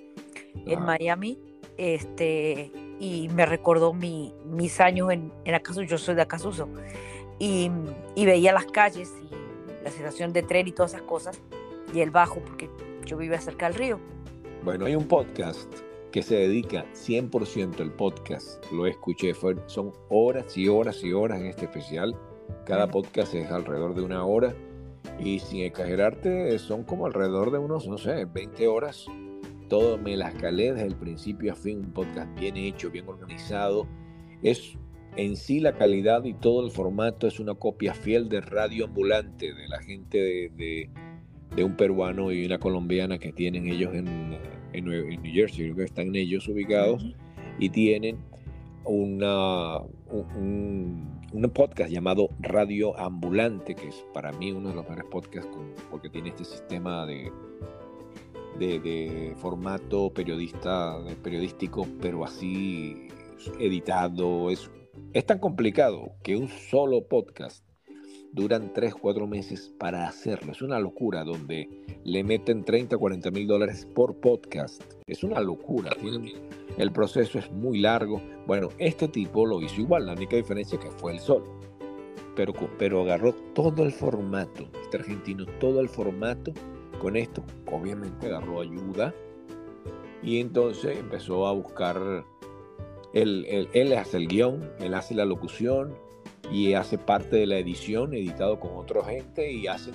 en. 0.65 0.83
Miami, 0.83 1.39
este, 1.77 2.73
y 2.99 3.29
me 3.29 3.47
recordó 3.47 3.93
mi, 3.93 4.35
mis 4.45 4.81
años 4.81 5.11
en, 5.11 5.33
en 5.45 5.55
Acasuso, 5.55 5.83
yo 5.83 5.99
soy 5.99 6.15
de 6.15 6.23
Acasuso, 6.23 6.69
y, 7.39 7.71
y 8.15 8.27
veía 8.27 8.53
las 8.53 8.67
calles 8.67 9.13
y 9.23 9.35
la 9.83 9.91
estación 9.91 10.33
de 10.33 10.43
tren 10.43 10.67
y 10.67 10.73
todas 10.73 10.95
esas 10.95 11.03
cosas, 11.03 11.41
y 11.95 12.01
el 12.01 12.11
bajo, 12.11 12.41
porque 12.41 12.69
yo 13.05 13.17
vivía 13.17 13.41
cerca 13.41 13.67
del 13.67 13.75
río. 13.75 14.01
Bueno, 14.65 14.87
hay 14.87 14.97
un 14.97 15.07
podcast 15.07 15.73
que 16.11 16.23
se 16.23 16.37
dedica 16.37 16.85
100% 16.95 17.81
al 17.81 17.93
podcast, 17.93 18.65
lo 18.73 18.87
escuché, 18.87 19.35
son 19.67 19.93
horas 20.09 20.57
y 20.57 20.69
horas 20.69 21.03
y 21.05 21.13
horas 21.13 21.41
en 21.41 21.47
este 21.47 21.67
especial. 21.67 22.17
Cada 22.65 22.89
podcast 22.89 23.35
es 23.35 23.51
alrededor 23.51 23.95
de 23.95 24.03
una 24.03 24.25
hora 24.25 24.55
y 25.19 25.39
sin 25.39 25.63
exagerarte 25.63 26.59
son 26.59 26.85
como 26.85 27.07
alrededor 27.07 27.51
de 27.51 27.59
unos, 27.59 27.87
no 27.87 27.99
sé, 27.99 28.25
20 28.25 28.67
horas. 28.69 29.07
Todo 29.69 29.99
me 29.99 30.17
las 30.17 30.35
calé 30.35 30.73
desde 30.73 30.87
el 30.87 30.97
principio 30.97 31.53
a 31.53 31.55
fin, 31.55 31.79
un 31.81 31.93
podcast 31.93 32.39
bien 32.39 32.57
hecho, 32.57 32.91
bien 32.91 33.09
organizado. 33.09 33.87
Es 34.43 34.79
en 35.17 35.37
sí 35.37 35.61
la 35.61 35.73
calidad 35.73 36.25
y 36.25 36.33
todo 36.33 36.65
el 36.65 36.71
formato 36.71 37.27
es 37.27 37.41
una 37.41 37.55
copia 37.55 37.93
fiel 37.93 38.29
de 38.29 38.41
Radio 38.41 38.87
Ambulante, 38.87 39.53
de 39.53 39.69
la 39.69 39.81
gente 39.83 40.19
de, 40.57 40.89
de, 41.55 41.65
un 41.65 41.77
peruano 41.77 42.31
y 42.31 42.47
una 42.47 42.59
colombiana 42.59 43.19
que 43.19 43.33
tienen 43.33 43.67
ellos 43.67 43.95
en, 43.95 44.39
en, 44.73 44.85
New 44.85 45.21
Jersey, 45.25 45.65
creo 45.65 45.77
que 45.77 45.85
están 45.85 46.15
ellos 46.15 46.47
ubicados, 46.47 47.05
y 47.59 47.69
tienen 47.71 48.19
una, 48.85 49.79
un, 50.11 51.21
un, 51.33 51.51
podcast 51.53 51.91
llamado 51.91 52.29
Radio 52.39 52.97
Ambulante, 52.99 53.75
que 53.75 53.89
es 53.89 54.05
para 54.15 54.31
mí 54.33 54.53
uno 54.53 54.69
de 54.69 54.77
los 54.77 54.85
mejores 54.85 55.11
podcasts 55.11 55.51
porque 55.91 56.09
tiene 56.09 56.29
este 56.29 56.45
sistema 56.45 57.05
de, 57.07 57.33
de, 58.59 58.81
de 58.81 59.35
formato 59.37 60.13
periodista, 60.13 60.99
periodístico, 61.23 61.87
pero 62.01 62.25
así 62.25 63.09
editado, 63.59 64.51
es 64.51 64.71
es 65.13 65.25
tan 65.25 65.39
complicado 65.39 66.13
que 66.23 66.37
un 66.37 66.49
solo 66.49 67.07
podcast 67.07 67.65
duran 68.33 68.73
3, 68.75 68.95
4 68.95 69.27
meses 69.27 69.73
para 69.79 70.07
hacerlo. 70.07 70.53
Es 70.53 70.63
una 70.63 70.79
locura 70.79 71.25
donde 71.25 71.69
le 72.05 72.25
meten 72.25 72.65
30, 72.65 72.97
40 72.97 73.31
mil 73.31 73.47
dólares 73.47 73.87
por 73.95 74.17
podcast. 74.17 74.83
Es 75.07 75.25
una 75.25 75.41
locura. 75.41 75.91
el 76.77 76.93
proceso 76.93 77.39
es 77.39 77.51
muy 77.51 77.81
largo. 77.81 78.21
Bueno, 78.47 78.69
este 78.79 79.09
tipo 79.09 79.47
lo 79.47 79.63
hizo 79.63 79.81
igual. 79.81 80.07
La 80.07 80.13
única 80.13 80.37
diferencia 80.37 80.79
es 80.79 80.85
que 80.85 80.91
fue 80.91 81.13
el 81.13 81.21
sol. 81.21 81.43
Pero, 82.37 82.53
pero 82.79 83.03
agarró 83.03 83.33
todo 83.55 83.85
el 83.85 83.93
formato. 83.93 84.69
Este 84.83 84.99
argentino, 84.99 85.47
todo 85.59 85.81
el 85.81 85.89
formato. 85.89 86.53
Con 87.01 87.17
esto, 87.17 87.43
obviamente, 87.71 88.27
agarró 88.27 88.61
ayuda. 88.61 89.15
Y 90.23 90.41
entonces 90.41 90.99
empezó 90.99 91.47
a 91.47 91.53
buscar 91.53 92.25
él, 93.13 93.69
él, 93.73 93.93
hace 93.95 94.17
el 94.17 94.29
guion, 94.29 94.71
él 94.81 94.95
hace 94.95 95.15
la 95.15 95.25
locución 95.25 95.95
y 96.51 96.75
hace 96.75 96.99
parte 96.99 97.37
de 97.37 97.47
la 97.47 97.59
edición, 97.59 98.15
editado 98.15 98.59
con 98.59 98.77
otra 98.77 99.05
gente 99.05 99.51
y 99.51 99.67
hace, 99.67 99.93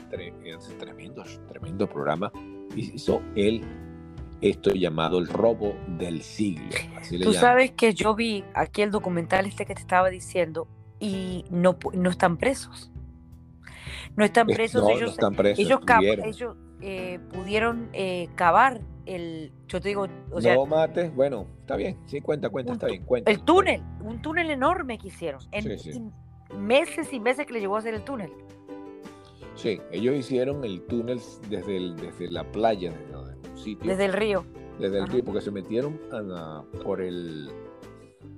hace 0.55 0.73
tremendos, 0.75 1.41
tremendo 1.47 1.87
programa. 1.87 2.31
Hizo 2.75 3.21
él 3.35 3.61
esto 4.41 4.71
llamado 4.71 5.19
el 5.19 5.27
robo 5.27 5.75
del 5.87 6.21
siglo. 6.21 6.69
Tú 7.23 7.33
sabes 7.33 7.71
que 7.71 7.93
yo 7.93 8.15
vi 8.15 8.43
aquí 8.53 8.81
el 8.81 8.91
documental 8.91 9.45
este 9.45 9.65
que 9.65 9.73
te 9.73 9.81
estaba 9.81 10.09
diciendo 10.09 10.67
y 10.99 11.45
no, 11.49 11.77
no 11.93 12.09
están 12.09 12.37
presos. 12.37 12.91
No 14.15 14.25
están 14.25 14.47
presos. 14.47 14.87
ellos, 14.89 15.11
están 15.11 15.33
presos. 15.33 15.59
Ellos, 15.59 15.81
ellos 16.23 16.55
eh, 16.85 17.17
pudieron 17.31 17.87
eh, 17.93 18.27
cavar 18.35 18.81
el, 19.05 19.53
yo 19.69 19.79
te 19.79 19.87
digo, 19.87 20.05
o 20.31 20.41
sea, 20.41 20.55
no 20.55 20.65
mates, 20.65 21.15
bueno, 21.15 21.47
está 21.61 21.77
bien, 21.77 21.97
sí, 22.07 22.19
cuenta, 22.19 22.49
cuenta, 22.49 22.73
está 22.73 22.87
bien, 22.87 23.05
cuenta. 23.05 23.31
El 23.31 23.41
túnel, 23.45 23.81
un 24.01 24.21
túnel 24.21 24.49
enorme 24.49 24.97
que 24.97 25.07
hicieron, 25.07 25.39
en, 25.51 26.11
meses 26.59 27.13
y 27.13 27.21
meses 27.21 27.45
que 27.45 27.53
le 27.53 27.61
llevó 27.61 27.77
a 27.77 27.79
hacer 27.79 27.93
el 27.93 28.03
túnel. 28.03 28.31
Sí, 29.55 29.79
ellos 29.93 30.13
hicieron 30.13 30.65
el 30.65 30.81
túnel 30.81 31.21
desde, 31.49 31.77
el, 31.77 31.95
desde 31.95 32.29
la 32.29 32.43
playa, 32.51 32.91
desde 32.91 33.49
un 33.49 33.57
sitio. 33.57 33.89
Desde 33.89 34.05
el 34.05 34.13
río. 34.13 34.45
Desde 34.77 34.99
el 34.99 35.07
río, 35.07 35.23
porque 35.23 35.39
se 35.39 35.51
metieron 35.51 36.01
por 36.83 37.01
el, 37.01 37.49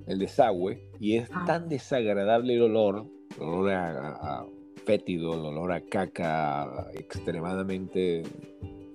el 0.06 0.18
desagüe 0.20 0.88
y 1.00 1.16
es 1.16 1.28
tan 1.46 1.68
desagradable 1.68 2.54
el 2.54 2.62
olor, 2.62 3.06
el 3.40 3.42
olor 3.42 3.72
a, 3.72 4.10
a 4.12 4.46
fétido, 4.86 5.34
el 5.34 5.40
olor 5.40 5.72
a 5.72 5.80
caca 5.80 6.88
extremadamente 6.94 8.22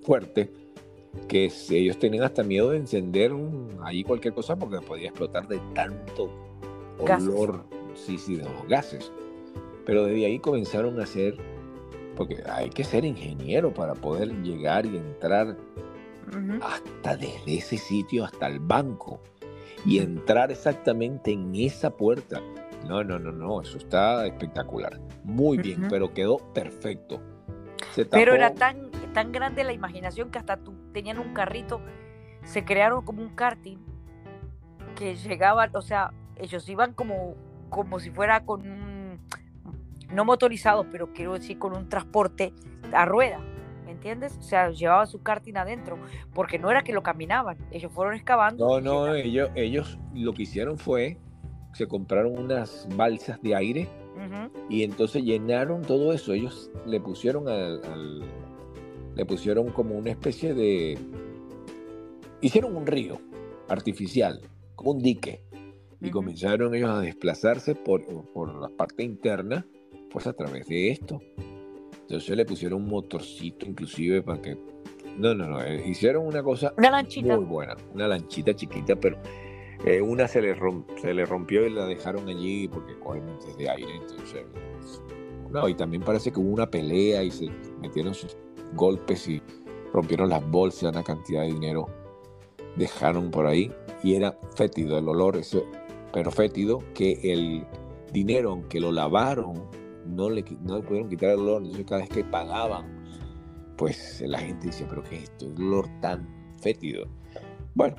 fuerte, 0.02 0.50
que 1.28 1.52
ellos 1.70 1.98
tenían 1.98 2.24
hasta 2.24 2.42
miedo 2.42 2.70
de 2.70 2.78
encender 2.78 3.32
ahí 3.82 4.02
cualquier 4.02 4.34
cosa 4.34 4.56
porque 4.56 4.80
podía 4.80 5.08
explotar 5.08 5.46
de 5.46 5.60
tanto 5.74 6.30
olor, 6.98 7.64
sí, 7.94 8.18
sí, 8.18 8.36
de 8.36 8.44
los 8.44 8.66
gases. 8.68 9.12
Pero 9.84 10.06
desde 10.06 10.26
ahí 10.26 10.38
comenzaron 10.38 10.98
a 10.98 11.04
hacer, 11.04 11.36
porque 12.16 12.42
hay 12.48 12.70
que 12.70 12.84
ser 12.84 13.04
ingeniero 13.04 13.72
para 13.74 13.94
poder 13.94 14.32
llegar 14.42 14.86
y 14.86 14.96
entrar 14.96 15.56
hasta 16.62 17.16
desde 17.16 17.58
ese 17.58 17.76
sitio 17.76 18.24
hasta 18.24 18.46
el 18.46 18.58
banco 18.58 19.20
y 19.84 19.98
entrar 19.98 20.50
exactamente 20.50 21.32
en 21.32 21.54
esa 21.54 21.90
puerta. 21.90 22.40
No, 22.88 23.04
no, 23.04 23.18
no, 23.18 23.32
no, 23.32 23.60
eso 23.60 23.78
está 23.78 24.26
espectacular. 24.26 24.98
Muy 25.24 25.58
bien, 25.58 25.86
pero 25.88 26.12
quedó 26.12 26.38
perfecto. 26.52 27.20
pero 28.10 28.34
era 28.34 28.54
tan 28.54 28.92
tan 29.12 29.32
grande 29.32 29.64
la 29.64 29.72
imaginación 29.72 30.30
que 30.30 30.38
hasta 30.38 30.56
tú, 30.56 30.74
tenían 30.92 31.18
un 31.18 31.32
carrito, 31.34 31.80
se 32.44 32.64
crearon 32.64 33.04
como 33.04 33.22
un 33.22 33.30
karting 33.30 33.78
que 34.96 35.14
llegaban, 35.16 35.70
o 35.74 35.82
sea, 35.82 36.12
ellos 36.36 36.68
iban 36.68 36.92
como, 36.94 37.34
como 37.68 38.00
si 38.00 38.10
fuera 38.10 38.44
con 38.44 38.62
un, 38.62 39.20
no 40.12 40.24
motorizado, 40.24 40.86
pero 40.90 41.12
quiero 41.12 41.34
decir 41.34 41.58
con 41.58 41.76
un 41.76 41.88
transporte 41.88 42.52
a 42.92 43.04
rueda, 43.04 43.40
¿me 43.84 43.92
entiendes? 43.92 44.36
O 44.38 44.42
sea, 44.42 44.70
llevaban 44.70 45.06
su 45.06 45.22
karting 45.22 45.56
adentro, 45.56 45.98
porque 46.34 46.58
no 46.58 46.70
era 46.70 46.82
que 46.82 46.92
lo 46.92 47.02
caminaban, 47.02 47.58
ellos 47.70 47.92
fueron 47.92 48.14
excavando. 48.14 48.66
No, 48.66 48.80
no, 48.80 49.14
ellos, 49.14 49.50
ellos 49.54 49.98
lo 50.14 50.32
que 50.32 50.42
hicieron 50.42 50.78
fue, 50.78 51.18
se 51.72 51.86
compraron 51.86 52.38
unas 52.38 52.86
balsas 52.96 53.40
de 53.40 53.54
aire 53.54 53.88
y 54.68 54.82
entonces 54.82 55.22
llenaron 55.22 55.82
todo 55.82 56.12
eso, 56.12 56.32
ellos 56.32 56.70
le 56.86 57.00
pusieron 57.00 57.48
al 57.48 58.22
le 59.14 59.26
pusieron 59.26 59.70
como 59.70 59.96
una 59.96 60.10
especie 60.10 60.54
de... 60.54 60.98
Hicieron 62.40 62.76
un 62.76 62.86
río 62.86 63.20
artificial, 63.68 64.40
como 64.74 64.92
un 64.92 64.98
dique, 64.98 65.44
y 66.00 66.10
comenzaron 66.10 66.74
ellos 66.74 66.90
a 66.90 67.00
desplazarse 67.00 67.74
por, 67.74 68.04
por 68.32 68.54
la 68.60 68.68
parte 68.68 69.04
interna, 69.04 69.66
pues 70.10 70.26
a 70.26 70.32
través 70.32 70.66
de 70.66 70.90
esto. 70.90 71.20
Entonces 72.02 72.36
le 72.36 72.44
pusieron 72.44 72.82
un 72.82 72.88
motorcito 72.88 73.66
inclusive 73.66 74.22
para 74.22 74.40
que... 74.42 74.56
No, 75.16 75.34
no, 75.34 75.46
no, 75.46 75.62
eh, 75.62 75.86
hicieron 75.86 76.26
una 76.26 76.42
cosa 76.42 76.72
una 76.78 76.90
lanchita. 76.90 77.36
muy 77.36 77.44
buena, 77.44 77.76
una 77.92 78.08
lanchita 78.08 78.54
chiquita, 78.54 78.96
pero 78.96 79.18
eh, 79.84 80.00
una 80.00 80.28
se 80.28 80.40
le, 80.40 80.54
rompió 80.54 81.66
y 81.66 81.70
la 81.70 81.86
dejaron 81.86 82.28
allí 82.28 82.68
porque 82.68 82.98
cogen 82.98 83.26
de 83.58 83.68
aire, 83.68 83.96
entonces... 83.96 84.44
No, 85.50 85.68
y 85.68 85.74
también 85.74 86.02
parece 86.02 86.32
que 86.32 86.40
hubo 86.40 86.50
una 86.50 86.70
pelea 86.70 87.22
y 87.22 87.30
se 87.30 87.50
metieron 87.80 88.14
sus 88.14 88.36
golpes 88.74 89.28
y 89.28 89.42
rompieron 89.92 90.30
las 90.30 90.48
bolsas, 90.50 90.92
una 90.92 91.02
cantidad 91.02 91.42
de 91.42 91.48
dinero 91.48 91.86
dejaron 92.76 93.30
por 93.30 93.46
ahí 93.46 93.70
y 94.02 94.14
era 94.14 94.38
fétido 94.56 94.98
el 94.98 95.08
olor, 95.08 95.36
eso, 95.36 95.64
pero 96.12 96.30
fétido 96.30 96.78
que 96.94 97.18
el 97.22 97.66
dinero, 98.12 98.52
aunque 98.52 98.80
lo 98.80 98.92
lavaron, 98.92 99.62
no 100.06 100.30
le, 100.30 100.44
no 100.62 100.78
le 100.78 100.82
pudieron 100.82 101.08
quitar 101.08 101.30
el 101.30 101.40
olor, 101.40 101.62
entonces 101.62 101.86
cada 101.86 102.00
vez 102.00 102.10
que 102.10 102.24
pagaban, 102.24 103.04
pues 103.76 104.22
la 104.26 104.38
gente 104.38 104.66
dice, 104.66 104.86
pero 104.88 105.02
¿qué 105.02 105.16
es 105.16 105.22
esto? 105.24 105.46
El 105.46 105.62
olor 105.62 105.88
tan 106.00 106.28
fétido. 106.60 107.06
Bueno, 107.74 107.96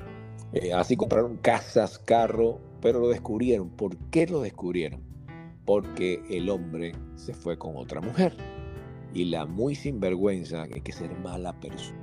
eh, 0.54 0.72
así 0.72 0.96
compraron 0.96 1.36
casas, 1.36 1.98
carro, 1.98 2.60
pero 2.80 3.00
lo 3.00 3.08
descubrieron. 3.08 3.68
¿Por 3.70 3.96
qué 4.10 4.26
lo 4.26 4.40
descubrieron? 4.40 5.00
Porque 5.64 6.22
el 6.30 6.48
hombre 6.48 6.92
se 7.16 7.34
fue 7.34 7.58
con 7.58 7.76
otra 7.76 8.00
mujer 8.00 8.36
y 9.14 9.24
la 9.24 9.46
muy 9.46 9.74
sinvergüenza, 9.74 10.64
hay 10.64 10.80
que 10.80 10.92
ser 10.92 11.16
mala 11.20 11.58
persona, 11.60 11.98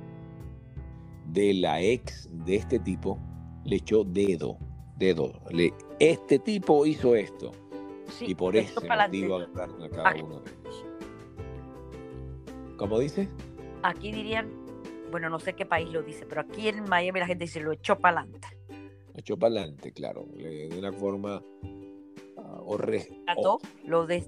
de 1.26 1.54
la 1.54 1.80
ex 1.80 2.28
de 2.44 2.56
este 2.56 2.78
tipo, 2.78 3.18
le 3.64 3.76
echó 3.76 4.02
dedo, 4.02 4.58
dedo. 4.96 5.32
Le, 5.50 5.72
este 6.00 6.38
tipo 6.38 6.86
hizo 6.86 7.14
esto. 7.14 7.52
y 8.20 8.34
por 8.34 8.56
ese 8.56 8.74
motivo 8.88 9.36
agarraron 9.36 9.82
a 9.82 9.88
cada 9.88 10.24
uno 10.24 10.40
de 10.40 10.50
ellos. 10.50 10.86
¿Cómo 12.76 12.98
dice? 12.98 13.28
Aquí 13.82 14.10
dirían, 14.10 14.48
bueno, 15.12 15.30
no 15.30 15.38
sé 15.38 15.52
qué 15.52 15.64
país 15.64 15.88
lo 15.90 16.02
dice, 16.02 16.26
pero 16.26 16.40
aquí 16.40 16.66
en 16.66 16.82
Miami 16.88 17.20
la 17.20 17.26
gente 17.26 17.44
dice 17.44 17.60
lo 17.60 17.70
echó 17.70 17.96
para 17.96 18.20
adelante. 18.20 18.48
Lo 18.68 19.20
echó 19.20 19.36
para 19.36 19.54
adelante, 19.54 19.92
claro, 19.92 20.26
de 20.34 20.74
una 20.76 20.92
forma 20.92 21.40
o, 22.64 22.78
lo, 23.84 24.06
de, 24.06 24.24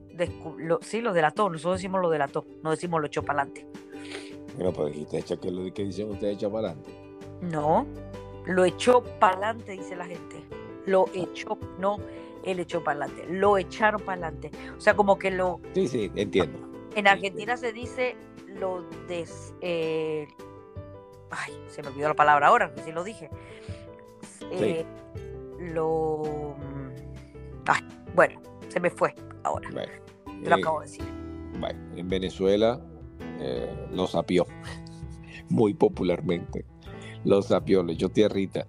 lo 0.59 0.79
sí, 0.83 1.01
lo 1.01 1.13
delató, 1.13 1.49
nosotros 1.49 1.79
decimos 1.79 2.01
lo 2.01 2.11
delató, 2.11 2.45
no 2.63 2.71
decimos 2.71 3.01
lo 3.01 3.07
echó 3.07 3.23
para 3.23 3.43
adelante. 3.43 3.67
Pero 4.57 4.73
pues 4.73 4.93
dijiste, 4.93 5.39
¿qué, 5.39 5.51
lo, 5.51 5.73
¿qué 5.73 5.85
dicen 5.85 6.11
ustedes 6.11 6.37
echó 6.37 6.51
para 6.51 6.71
adelante? 6.71 6.91
No, 7.43 7.87
lo 8.47 8.65
echó 8.65 9.03
para 9.19 9.35
adelante, 9.35 9.73
dice 9.73 9.97
la 9.97 10.07
gente. 10.07 10.37
Lo 10.87 11.07
echó, 11.15 11.59
no, 11.79 11.97
él 12.45 12.61
echó 12.61 12.83
para 12.83 13.05
adelante, 13.05 13.27
lo 13.33 13.59
echaron 13.59 14.01
para 14.03 14.27
adelante. 14.27 14.51
O 14.77 14.81
sea, 14.81 14.95
como 14.95 15.19
que 15.19 15.31
lo... 15.31 15.61
Sí, 15.75 15.89
sí, 15.89 16.11
entiendo. 16.15 16.59
En 16.95 17.09
Argentina 17.09 17.57
se 17.57 17.73
dice 17.73 18.17
lo 18.47 18.83
des... 19.09 19.55
Eh, 19.61 20.29
ay, 21.37 21.53
se 21.69 21.83
me 21.83 21.89
olvidó 21.89 22.09
la 22.09 22.15
palabra 22.15 22.49
ahora, 22.49 22.73
si 22.85 22.93
lo 22.93 23.05
dije. 23.05 23.29
eh, 24.53 24.85
lo... 25.59 26.55
Ah, 27.67 27.81
bueno, 28.15 28.41
se 28.69 28.81
me 28.81 28.91
fue 28.91 29.15
ahora. 29.43 29.69
Bueno, 29.73 29.93
Te 30.43 30.51
lo 30.51 30.57
eh, 30.57 30.61
acabo 30.61 30.81
de 30.81 30.87
decir. 30.87 31.05
bueno, 31.59 31.79
en 31.97 32.09
Venezuela 32.09 32.81
eh, 33.41 33.89
lo 33.93 34.07
sapió 34.07 34.47
muy 35.49 35.75
popularmente. 35.75 36.65
Lo 37.25 37.41
sapió, 37.43 37.83
le 37.83 37.95
echó 37.95 38.11
tierrita. 38.11 38.67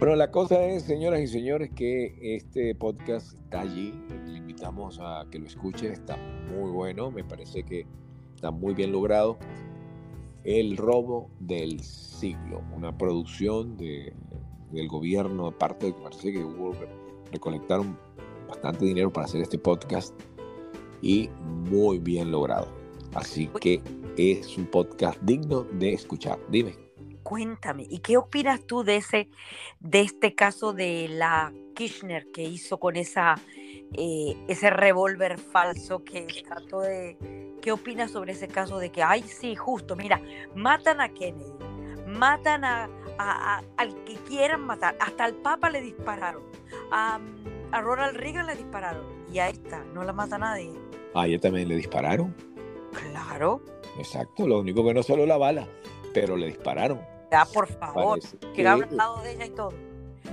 Pero 0.00 0.16
la 0.16 0.30
cosa 0.30 0.62
es, 0.64 0.84
señoras 0.84 1.20
y 1.20 1.26
señores, 1.26 1.70
que 1.74 2.36
este 2.36 2.74
podcast 2.74 3.34
está 3.38 3.60
allí. 3.60 3.92
Le 4.26 4.38
invitamos 4.38 4.98
a 5.02 5.26
que 5.30 5.38
lo 5.38 5.46
escuchen. 5.46 5.92
Está 5.92 6.16
muy 6.16 6.70
bueno. 6.70 7.10
Me 7.10 7.24
parece 7.24 7.64
que 7.64 7.86
está 8.34 8.50
muy 8.50 8.74
bien 8.74 8.92
logrado. 8.92 9.38
El 10.44 10.76
robo 10.76 11.30
del 11.40 11.80
siglo. 11.80 12.62
Una 12.74 12.96
producción 12.96 13.76
de- 13.76 14.12
del 14.72 14.88
gobierno. 14.88 15.48
Aparte 15.48 15.86
de 15.86 15.94
que 15.94 16.00
parece 16.02 16.32
que 16.32 16.44
hubo, 16.44 16.74
recolectaron 17.32 17.98
bastante 18.48 18.84
dinero 18.84 19.12
para 19.12 19.26
hacer 19.26 19.40
este 19.42 19.58
podcast. 19.58 20.14
Y 21.02 21.28
muy 21.70 21.98
bien 21.98 22.30
logrado. 22.30 22.68
Así 23.14 23.48
que 23.60 23.80
es 24.16 24.56
un 24.58 24.66
podcast 24.66 25.20
digno 25.22 25.62
de 25.62 25.92
escuchar. 25.92 26.38
Dime. 26.50 26.74
Cuéntame, 27.22 27.86
¿y 27.90 27.98
qué 27.98 28.16
opinas 28.16 28.64
tú 28.66 28.84
de 28.84 28.96
ese, 28.96 29.28
de 29.80 30.00
este 30.00 30.34
caso 30.34 30.72
de 30.72 31.08
la 31.08 31.52
Kirchner 31.74 32.26
que 32.32 32.42
hizo 32.44 32.78
con 32.80 32.96
esa, 32.96 33.34
eh, 33.92 34.34
ese 34.48 34.70
revólver 34.70 35.38
falso 35.38 36.02
que 36.04 36.26
trató 36.46 36.80
de... 36.80 37.18
¿Qué 37.62 37.72
opinas 37.72 38.10
sobre 38.12 38.32
ese 38.32 38.48
caso 38.48 38.78
de 38.78 38.90
que, 38.90 39.02
ay, 39.02 39.22
sí, 39.22 39.54
justo, 39.56 39.96
mira, 39.96 40.20
matan 40.54 41.00
a 41.00 41.08
Kennedy, 41.08 41.52
matan 42.06 42.64
a, 42.64 42.84
a- 43.18 43.56
a- 43.58 43.62
al 43.76 43.94
que 44.04 44.14
quieran 44.26 44.62
matar, 44.62 44.96
hasta 45.00 45.24
al 45.24 45.34
Papa 45.34 45.68
le 45.70 45.80
dispararon, 45.82 46.42
a, 46.92 47.18
a 47.72 47.80
Ronald 47.80 48.16
Reagan 48.16 48.46
le 48.46 48.54
dispararon, 48.56 49.04
y 49.32 49.38
a 49.40 49.48
esta 49.48 49.84
no 49.92 50.04
la 50.04 50.12
mata 50.12 50.38
nadie? 50.38 50.72
A 51.14 51.26
ella 51.26 51.38
también 51.40 51.68
le 51.68 51.76
dispararon. 51.76 52.34
Claro, 52.92 53.60
Exacto, 53.98 54.46
lo 54.46 54.60
único 54.60 54.84
que 54.84 54.94
no 54.94 55.02
solo 55.02 55.26
la 55.26 55.36
bala, 55.36 55.66
pero 56.14 56.36
le 56.36 56.46
dispararon. 56.46 57.00
ya 57.32 57.44
por 57.46 57.66
favor, 57.66 58.20
que 58.20 58.52
que, 58.52 58.66
habla 58.68 58.86
al 58.86 58.96
lado 58.96 59.22
de 59.22 59.32
ella 59.32 59.46
y 59.46 59.50
todo. 59.50 59.72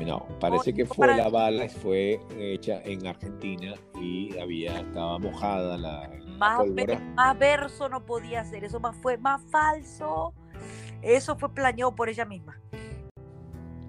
no, 0.05 0.25
parece 0.39 0.73
que 0.73 0.85
fue 0.85 1.07
la 1.15 1.27
bala, 1.29 1.67
fue 1.69 2.19
hecha 2.37 2.81
en 2.83 3.05
Argentina 3.07 3.73
y 3.99 4.37
había, 4.37 4.79
estaba 4.81 5.17
mojada 5.19 5.77
la 5.77 6.07
más, 6.37 6.59
más 7.15 7.39
verso 7.39 7.89
no 7.89 8.05
podía 8.05 8.43
ser, 8.45 8.63
eso 8.63 8.79
más 8.79 8.95
fue 8.97 9.17
más 9.17 9.41
falso. 9.49 10.33
Eso 11.01 11.37
fue 11.37 11.53
planeado 11.53 11.93
por 11.93 12.09
ella 12.09 12.25
misma. 12.25 12.59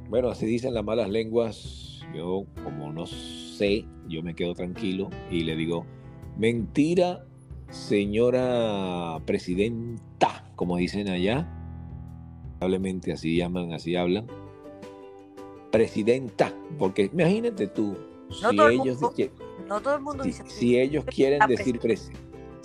Bueno, 0.08 0.28
así 0.28 0.44
dicen 0.46 0.74
las 0.74 0.84
malas 0.84 1.08
lenguas. 1.08 2.00
Yo, 2.14 2.44
como 2.62 2.92
no 2.92 3.06
sé, 3.06 3.84
yo 4.08 4.22
me 4.22 4.34
quedo 4.34 4.54
tranquilo 4.54 5.10
y 5.30 5.42
le 5.42 5.56
digo, 5.56 5.84
mentira, 6.36 7.24
señora 7.70 9.18
presidenta, 9.26 10.44
como 10.54 10.76
dicen 10.76 11.08
allá. 11.08 11.48
Probablemente 12.58 13.12
así 13.12 13.36
llaman, 13.36 13.72
así 13.72 13.96
hablan. 13.96 14.26
Presidenta, 15.70 16.52
porque 16.78 17.10
imagínate 17.12 17.66
tú, 17.66 17.96
No 18.42 18.50
si 18.50 18.56
todo 18.56 18.68
el 18.68 18.74
ellos, 18.80 19.00
No 19.68 19.80
todo 19.80 19.96
el 19.96 20.02
mundo 20.02 20.22
si, 20.22 20.30
dice 20.30 20.44
si 20.46 20.78
ellos 20.78 21.04
quieren 21.04 21.40
decir 21.48 21.78
presi- 21.80 22.12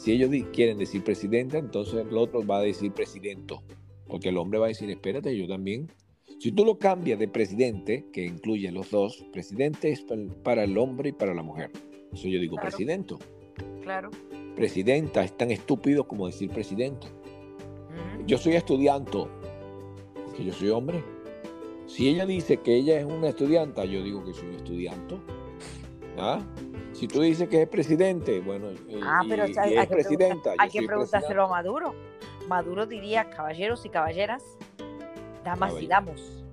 si 0.01 0.11
ellos 0.13 0.29
quieren 0.51 0.77
decir 0.77 1.03
presidenta, 1.03 1.57
entonces 1.57 2.05
el 2.09 2.17
otro 2.17 2.45
va 2.45 2.57
a 2.57 2.61
decir 2.61 2.91
presidento, 2.91 3.61
porque 4.07 4.29
el 4.29 4.37
hombre 4.37 4.59
va 4.59 4.65
a 4.65 4.69
decir, 4.69 4.89
espérate, 4.89 5.37
yo 5.37 5.47
también. 5.47 5.91
Si 6.39 6.51
tú 6.51 6.65
lo 6.65 6.79
cambias 6.79 7.19
de 7.19 7.27
presidente, 7.27 8.05
que 8.11 8.25
incluye 8.25 8.71
los 8.71 8.89
dos, 8.89 9.23
presidente 9.31 9.91
es 9.91 10.01
pa- 10.01 10.15
para 10.43 10.63
el 10.63 10.77
hombre 10.77 11.09
y 11.09 11.11
para 11.11 11.35
la 11.35 11.43
mujer. 11.43 11.69
Eso 12.11 12.27
yo 12.27 12.39
digo 12.39 12.55
Claro. 12.55 12.69
presidente. 12.69 13.15
Claro. 13.83 14.09
Presidenta 14.55 15.23
es 15.23 15.37
tan 15.37 15.51
estúpido 15.51 16.07
como 16.07 16.25
decir 16.25 16.49
presidente. 16.49 17.07
Yo 18.25 18.37
soy 18.39 18.53
estudiante, 18.53 19.19
porque 20.25 20.43
yo 20.45 20.51
soy 20.53 20.69
hombre. 20.69 21.03
Si 21.85 22.07
ella 22.07 22.25
dice 22.25 22.57
que 22.57 22.75
ella 22.75 22.99
es 22.99 23.05
una 23.05 23.29
estudianta, 23.29 23.85
yo 23.85 24.01
digo 24.03 24.23
que 24.23 24.33
soy 24.33 24.47
un 24.49 24.55
estudiante. 24.55 25.15
¿Ah? 26.17 26.39
Si 26.93 27.07
tú 27.07 27.21
dices 27.21 27.47
que 27.47 27.61
es 27.63 27.69
presidente, 27.69 28.39
bueno, 28.41 28.67
Ah, 29.03 29.21
pero 29.27 29.47
y- 29.47 29.57
hay, 29.57 29.73
y 29.73 29.77
es 29.77 29.87
que 29.87 29.93
presidenta. 29.93 30.53
hay 30.57 30.69
que 30.69 30.81
preguntárselo 30.83 31.43
a 31.45 31.47
Maduro. 31.47 31.93
Maduro 32.47 32.85
diría, 32.85 33.29
caballeros 33.29 33.85
y 33.85 33.89
caballeras, 33.89 34.43
damas 35.43 35.73
y 35.81 35.87
damos. 35.87 36.43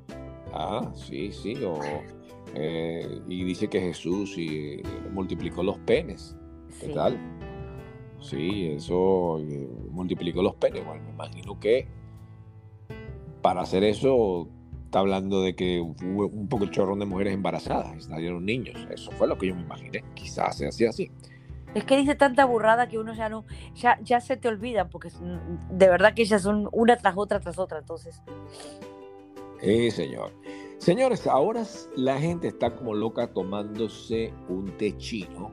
Ah, 0.53 0.90
sí, 0.94 1.33
sí. 1.33 1.57
o, 1.64 1.79
eh, 2.55 3.21
y 3.29 3.44
dice 3.44 3.68
que 3.68 3.81
Jesús 3.81 4.38
y, 4.38 4.75
eh, 4.77 4.83
multiplicó 5.12 5.62
los 5.62 5.79
penes. 5.79 6.37
¿Qué 6.81 6.87
Sí. 6.87 6.94
tal? 6.94 7.18
Sí, 8.21 8.68
eso 8.68 9.38
eh, 9.40 9.68
multiplicó 9.90 10.42
los 10.42 10.55
penes. 10.55 10.85
Bueno, 10.85 11.03
me 11.05 11.11
imagino 11.11 11.59
que 11.61 11.87
para 13.42 13.61
hacer 13.62 13.85
eso 13.85 14.49
está 14.88 15.01
hablando 15.01 15.42
de 15.42 15.55
que 15.55 15.81
hubo 15.81 16.27
un 16.27 16.48
poco 16.48 16.64
chorrón 16.66 16.98
de 16.98 17.05
mujeres 17.05 17.35
embarazadas 17.35 17.94
y 17.94 18.01
salieron 18.01 18.46
niños. 18.46 18.74
Eso 18.90 19.11
fue 19.12 19.29
lo 19.29 19.37
que 19.37 19.48
yo 19.48 19.55
me 19.55 19.61
imaginé. 19.61 20.03
Quizás 20.14 20.57
sea 20.57 20.70
así 20.70 20.87
así. 20.87 21.11
Es 21.74 21.85
que 21.85 21.98
dice 21.98 22.14
tanta 22.14 22.46
burrada 22.46 22.88
que 22.88 22.98
uno 22.98 23.12
ya 23.12 23.29
no, 23.29 23.44
ya, 23.74 24.01
ya 24.03 24.22
se 24.22 24.38
te 24.38 24.48
olvidan, 24.48 24.88
porque 24.88 25.11
de 25.70 25.88
verdad 25.88 26.14
que 26.14 26.22
ellas 26.22 26.40
son 26.40 26.70
una 26.72 26.96
tras 26.96 27.14
otra 27.18 27.38
tras 27.38 27.59
otra, 27.59 27.79
entonces. 27.79 28.22
Sí, 29.61 29.90
señor. 29.90 30.33
Señores, 30.79 31.27
ahora 31.27 31.64
la 31.94 32.18
gente 32.18 32.48
está 32.48 32.74
como 32.74 32.94
loca 32.94 33.27
tomándose 33.27 34.33
un 34.48 34.74
té 34.79 34.96
chino 34.96 35.53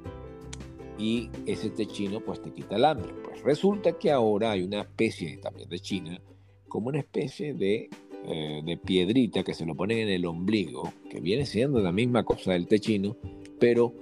y 0.97 1.29
ese 1.45 1.69
té 1.71 1.85
chino 1.85 2.21
pues 2.21 2.41
te 2.41 2.53
quita 2.53 2.77
el 2.77 2.85
hambre. 2.85 3.13
Pues 3.25 3.43
resulta 3.43 3.91
que 3.91 4.11
ahora 4.11 4.51
hay 4.51 4.63
una 4.63 4.81
especie 4.81 5.35
también 5.37 5.67
de 5.67 5.79
China, 5.79 6.21
como 6.69 6.87
una 6.87 6.99
especie 6.99 7.53
de, 7.53 7.89
eh, 8.27 8.61
de 8.63 8.77
piedrita 8.77 9.43
que 9.43 9.53
se 9.53 9.65
lo 9.65 9.75
ponen 9.75 9.99
en 9.99 10.09
el 10.09 10.25
ombligo, 10.25 10.91
que 11.09 11.19
viene 11.19 11.45
siendo 11.45 11.79
la 11.79 11.91
misma 11.91 12.23
cosa 12.23 12.53
del 12.53 12.67
té 12.67 12.79
chino, 12.79 13.15
pero 13.59 13.93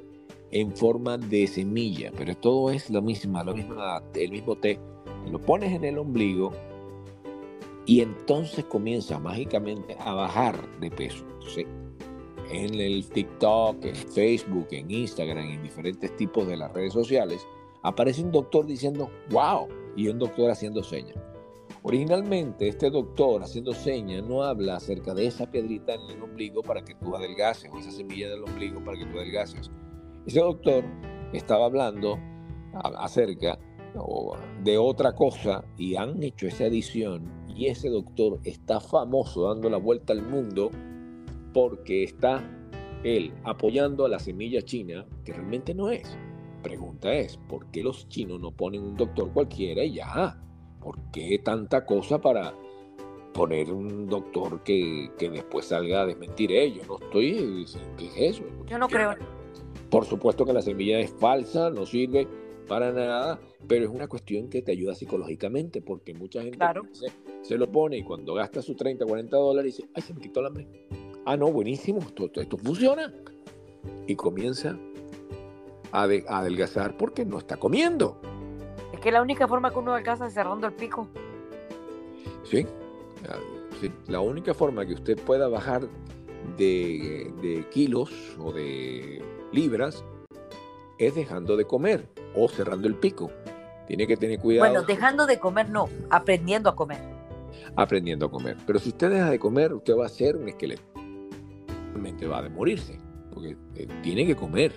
en 0.51 0.75
forma 0.75 1.17
de 1.17 1.47
semilla. 1.47 2.11
Pero 2.15 2.35
todo 2.35 2.71
es 2.71 2.89
lo 2.89 3.01
mismo, 3.01 3.43
lo 3.43 3.53
mismo, 3.53 3.75
el 4.15 4.31
mismo 4.31 4.55
té. 4.55 4.79
Lo 5.29 5.39
pones 5.39 5.73
en 5.73 5.83
el 5.83 5.97
ombligo 5.97 6.51
y 7.85 8.01
entonces 8.01 8.63
comienza 8.65 9.19
mágicamente 9.19 9.95
a 9.99 10.13
bajar 10.13 10.57
de 10.79 10.89
peso. 10.89 11.25
Entonces, 11.33 11.65
en 12.51 12.75
el 12.75 13.05
TikTok, 13.07 13.83
en 13.83 13.95
Facebook, 13.95 14.67
en 14.71 14.89
Instagram, 14.89 15.49
en 15.49 15.63
diferentes 15.63 16.15
tipos 16.15 16.47
de 16.47 16.57
las 16.57 16.71
redes 16.71 16.93
sociales, 16.93 17.45
aparece 17.81 18.23
un 18.23 18.31
doctor 18.31 18.65
diciendo, 18.65 19.09
wow, 19.31 19.67
y 19.95 20.07
un 20.07 20.19
doctor 20.19 20.51
haciendo 20.51 20.83
señas. 20.83 21.17
Originalmente, 21.85 22.69
este 22.69 22.89
doctor 22.89 23.43
haciendo 23.43 23.73
señas 23.73 24.23
no 24.23 24.41
habla 24.43 24.77
acerca 24.77 25.13
de 25.13 25.27
esa 25.27 25.51
piedrita 25.51 25.93
en 25.93 26.01
el 26.09 26.23
ombligo 26.23 26.63
para 26.63 26.81
que 26.81 26.95
tú 26.95 27.13
adelgaces, 27.13 27.69
o 27.73 27.77
esa 27.77 27.91
semilla 27.91 28.29
del 28.29 28.43
ombligo 28.43 28.81
para 28.81 28.97
que 28.97 29.05
tú 29.05 29.17
adelgaces. 29.17 29.69
Ese 30.25 30.39
doctor 30.39 30.85
estaba 31.33 31.65
hablando 31.65 32.17
acerca 32.73 33.59
de 34.63 34.77
otra 34.77 35.13
cosa 35.13 35.65
y 35.77 35.97
han 35.97 36.23
hecho 36.23 36.47
esa 36.47 36.65
edición 36.67 37.29
y 37.49 37.67
ese 37.67 37.89
doctor 37.89 38.39
está 38.45 38.79
famoso 38.79 39.49
dando 39.49 39.69
la 39.69 39.77
vuelta 39.77 40.13
al 40.13 40.23
mundo 40.23 40.71
porque 41.53 42.03
está 42.03 42.49
él 43.03 43.33
apoyando 43.43 44.05
a 44.05 44.09
la 44.09 44.19
semilla 44.19 44.61
china 44.61 45.05
que 45.25 45.33
realmente 45.33 45.75
no 45.75 45.89
es. 45.89 46.17
Pregunta 46.63 47.13
es, 47.13 47.35
¿por 47.49 47.69
qué 47.71 47.83
los 47.83 48.07
chinos 48.07 48.39
no 48.39 48.51
ponen 48.51 48.83
un 48.83 48.95
doctor 48.95 49.33
cualquiera 49.33 49.83
y 49.83 49.95
ya? 49.95 50.39
¿Por 50.83 50.97
qué 51.11 51.39
tanta 51.39 51.85
cosa 51.85 52.19
para 52.19 52.53
poner 53.33 53.71
un 53.71 54.07
doctor 54.07 54.61
que, 54.63 55.09
que 55.17 55.29
después 55.29 55.65
salga 55.67 56.01
a 56.01 56.05
desmentir 56.05 56.51
ellos? 56.51 56.85
No 56.87 56.97
estoy... 57.01 57.65
¿Qué 57.97 58.05
es 58.07 58.35
eso? 58.37 58.43
Yo 58.67 58.77
no 58.77 58.87
creo. 58.87 59.15
Por 59.89 60.05
supuesto 60.05 60.45
que 60.45 60.53
la 60.53 60.61
semilla 60.61 60.99
es 60.99 61.11
falsa, 61.11 61.69
no 61.69 61.85
sirve 61.85 62.27
para 62.67 62.91
nada, 62.91 63.39
pero 63.67 63.85
es 63.85 63.91
una 63.91 64.07
cuestión 64.07 64.49
que 64.49 64.61
te 64.61 64.71
ayuda 64.71 64.95
psicológicamente, 64.95 65.81
porque 65.81 66.13
mucha 66.13 66.41
gente 66.41 66.57
Claro. 66.57 66.83
se, 66.91 67.07
se 67.41 67.57
lo 67.57 67.71
pone 67.71 67.97
y 67.97 68.03
cuando 68.03 68.33
gasta 68.33 68.61
sus 68.61 68.75
30, 68.75 69.05
40 69.05 69.37
dólares 69.37 69.75
dice, 69.77 69.89
ay, 69.93 70.01
se 70.01 70.13
me 70.13 70.21
quitó 70.21 70.39
el 70.39 70.47
hambre. 70.47 70.67
Ah, 71.25 71.37
no, 71.37 71.51
buenísimo, 71.51 71.99
esto, 71.99 72.25
esto- 72.25 72.41
esto 72.41 72.57
funciona. 72.57 73.13
Y 74.07 74.15
comienza 74.15 74.77
a, 75.91 76.07
de- 76.07 76.25
a 76.27 76.39
adelgazar 76.39 76.97
porque 76.97 77.23
no 77.25 77.37
está 77.37 77.57
comiendo. 77.57 78.19
Es 79.03 79.05
que 79.07 79.11
la 79.11 79.21
única 79.21 79.49
forma 79.49 79.69
que 79.69 79.79
uno 79.79 79.93
alcanza 79.95 80.27
es 80.27 80.33
cerrando 80.33 80.65
el 80.65 80.71
pico. 80.71 81.09
¿Sí? 82.45 82.65
Ah, 83.27 83.35
sí. 83.81 83.91
La 84.07 84.21
única 84.21 84.53
forma 84.53 84.85
que 84.85 84.93
usted 84.93 85.19
pueda 85.19 85.49
bajar 85.49 85.81
de, 86.57 87.29
de 87.41 87.67
kilos 87.69 88.09
o 88.39 88.53
de 88.53 89.21
libras 89.51 90.05
es 90.99 91.15
dejando 91.15 91.57
de 91.57 91.65
comer 91.65 92.07
o 92.33 92.47
cerrando 92.47 92.87
el 92.87 92.95
pico. 92.95 93.29
Tiene 93.87 94.07
que 94.07 94.15
tener 94.15 94.39
cuidado 94.39 94.69
Bueno, 94.69 94.85
dejando 94.87 95.25
de 95.25 95.37
comer 95.37 95.69
no, 95.69 95.89
aprendiendo 96.09 96.69
a 96.69 96.75
comer. 96.77 97.01
aprendiendo 97.75 98.27
a 98.27 98.31
comer. 98.31 98.55
Pero 98.65 98.79
si 98.79 98.87
usted 98.87 99.09
deja 99.11 99.29
de 99.31 99.37
comer, 99.37 99.73
usted 99.73 99.97
va 99.97 100.05
a 100.05 100.09
ser 100.09 100.37
un 100.37 100.47
esqueleto. 100.47 100.81
eventualmente 100.95 102.25
va 102.25 102.39
a 102.39 102.47
morirse, 102.47 102.97
porque 103.33 103.57
eh, 103.75 103.85
tiene 104.01 104.25
que 104.25 104.37
comer. 104.37 104.71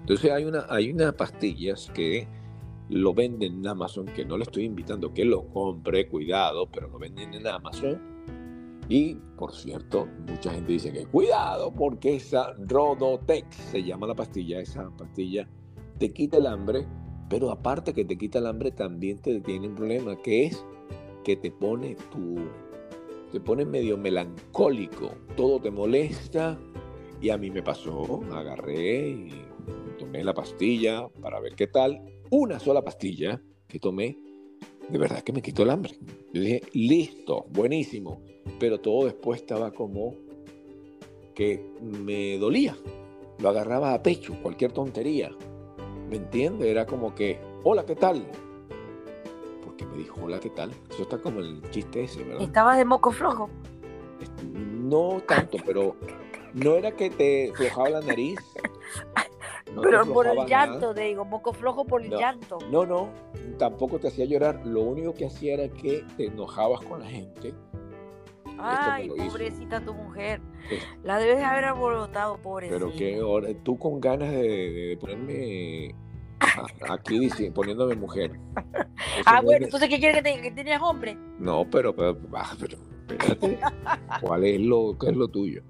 Entonces 0.00 0.30
hay, 0.32 0.46
una, 0.46 0.64
hay 0.70 0.90
unas 0.90 1.12
pastillas 1.12 1.90
que 1.92 2.26
lo 2.88 3.14
venden 3.14 3.54
en 3.54 3.66
Amazon, 3.66 4.06
que 4.06 4.24
no 4.24 4.36
le 4.36 4.44
estoy 4.44 4.64
invitando 4.64 5.12
que 5.12 5.24
lo 5.24 5.48
compre, 5.48 6.08
cuidado, 6.08 6.68
pero 6.70 6.88
lo 6.88 6.98
venden 6.98 7.34
en 7.34 7.46
Amazon. 7.46 8.00
Y, 8.88 9.16
por 9.36 9.52
cierto, 9.52 10.06
mucha 10.28 10.52
gente 10.52 10.72
dice 10.72 10.92
que 10.92 11.06
cuidado 11.06 11.72
porque 11.72 12.16
esa 12.16 12.52
Rodotex 12.54 13.56
se 13.56 13.82
llama 13.82 14.06
la 14.06 14.14
pastilla, 14.14 14.60
esa 14.60 14.88
pastilla 14.96 15.48
te 15.98 16.12
quita 16.12 16.36
el 16.36 16.46
hambre, 16.46 16.86
pero 17.28 17.50
aparte 17.50 17.92
que 17.92 18.04
te 18.04 18.16
quita 18.16 18.38
el 18.38 18.46
hambre 18.46 18.70
también 18.70 19.18
te 19.18 19.40
tiene 19.40 19.68
un 19.68 19.74
problema, 19.74 20.16
que 20.22 20.46
es 20.46 20.64
que 21.24 21.36
te 21.36 21.50
pone 21.50 21.96
tu 22.12 22.36
te 23.32 23.40
pone 23.40 23.64
medio 23.64 23.98
melancólico, 23.98 25.10
todo 25.36 25.60
te 25.60 25.72
molesta 25.72 26.56
y 27.20 27.30
a 27.30 27.36
mí 27.36 27.50
me 27.50 27.62
pasó, 27.62 28.20
agarré 28.32 29.08
y 29.08 29.46
tomé 29.98 30.22
la 30.22 30.32
pastilla 30.32 31.08
para 31.20 31.40
ver 31.40 31.56
qué 31.56 31.66
tal 31.66 32.00
una 32.30 32.58
sola 32.58 32.82
pastilla 32.82 33.40
que 33.68 33.78
tomé, 33.78 34.18
de 34.88 34.98
verdad 34.98 35.22
que 35.22 35.32
me 35.32 35.42
quitó 35.42 35.62
el 35.62 35.70
hambre. 35.70 35.98
Yo 36.32 36.40
dije, 36.40 36.62
listo, 36.72 37.46
buenísimo. 37.50 38.20
Pero 38.58 38.78
todo 38.78 39.06
después 39.06 39.40
estaba 39.40 39.72
como 39.72 40.14
que 41.34 41.64
me 41.80 42.38
dolía. 42.38 42.76
Lo 43.38 43.48
agarraba 43.48 43.92
a 43.92 44.02
pecho, 44.02 44.34
cualquier 44.42 44.72
tontería. 44.72 45.30
¿Me 46.08 46.16
entiende? 46.16 46.70
Era 46.70 46.86
como 46.86 47.14
que, 47.14 47.38
hola, 47.64 47.84
¿qué 47.84 47.96
tal? 47.96 48.24
Porque 49.64 49.84
me 49.84 49.98
dijo, 49.98 50.20
hola, 50.22 50.38
¿qué 50.40 50.50
tal? 50.50 50.70
Eso 50.90 51.02
está 51.02 51.18
como 51.18 51.40
el 51.40 51.60
chiste 51.70 52.04
ese, 52.04 52.22
¿verdad? 52.22 52.42
¿Estabas 52.42 52.78
de 52.78 52.84
moco 52.84 53.10
flojo? 53.10 53.50
No 54.42 55.20
tanto, 55.26 55.58
pero 55.66 55.96
no 56.54 56.74
era 56.76 56.92
que 56.92 57.10
te 57.10 57.52
flojaba 57.54 57.90
la 57.90 58.00
nariz, 58.00 58.38
pero 59.82 60.06
por 60.06 60.26
el 60.26 60.46
llanto, 60.46 60.94
te 60.94 61.02
digo, 61.02 61.24
moco 61.24 61.52
flojo 61.52 61.84
por 61.84 62.02
el 62.02 62.10
llanto. 62.10 62.58
No, 62.70 62.86
no, 62.86 63.08
tampoco 63.58 63.98
te 63.98 64.08
hacía 64.08 64.24
llorar. 64.24 64.64
Lo 64.64 64.82
único 64.82 65.14
que 65.14 65.26
hacía 65.26 65.54
era 65.54 65.68
que 65.68 66.04
te 66.16 66.26
enojabas 66.26 66.80
con 66.82 67.00
la 67.00 67.06
gente. 67.06 67.54
Ay, 68.58 69.08
pobrecita 69.08 69.80
tu 69.80 69.94
mujer. 69.94 70.40
La 71.02 71.18
debes 71.18 71.42
haber 71.44 71.64
alborotado, 71.64 72.38
pobrecita. 72.38 72.78
Pero 72.78 72.92
que 72.92 73.54
tú 73.62 73.78
con 73.78 74.00
ganas 74.00 74.30
de, 74.30 74.96
ponerme 75.00 75.94
aquí 76.88 77.28
poniéndome 77.54 77.94
mujer. 77.96 78.38
ah, 79.26 79.40
bueno, 79.42 79.66
entonces 79.66 79.88
¿qué 79.88 79.98
quieres 79.98 80.16
que, 80.16 80.22
te, 80.22 80.40
que 80.40 80.50
tenías 80.50 80.80
hombre? 80.82 81.16
No, 81.38 81.68
pero, 81.70 81.94
pero, 81.94 82.18
ah, 82.34 82.54
pero 82.58 82.78
espérate. 83.08 83.58
¿Cuál 84.20 84.44
es 84.44 84.60
lo, 84.60 84.96
qué 84.98 85.10
es 85.10 85.16
lo 85.16 85.28
tuyo? 85.28 85.62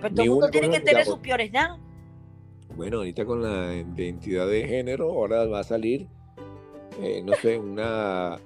Pero 0.00 0.14
todo 0.14 0.24
el 0.24 0.30
mundo 0.30 0.50
tiene 0.50 0.70
que 0.70 0.80
tener 0.80 1.04
sus 1.04 1.18
peores 1.18 1.52
nada. 1.52 1.78
Bueno, 2.76 2.98
ahorita 2.98 3.24
con 3.24 3.42
la 3.42 3.74
identidad 3.74 4.46
de 4.46 4.66
género, 4.66 5.10
ahora 5.10 5.46
va 5.46 5.60
a 5.60 5.64
salir, 5.64 6.08
eh, 7.00 7.22
no 7.24 7.34
sé, 7.34 7.58
una... 7.58 8.38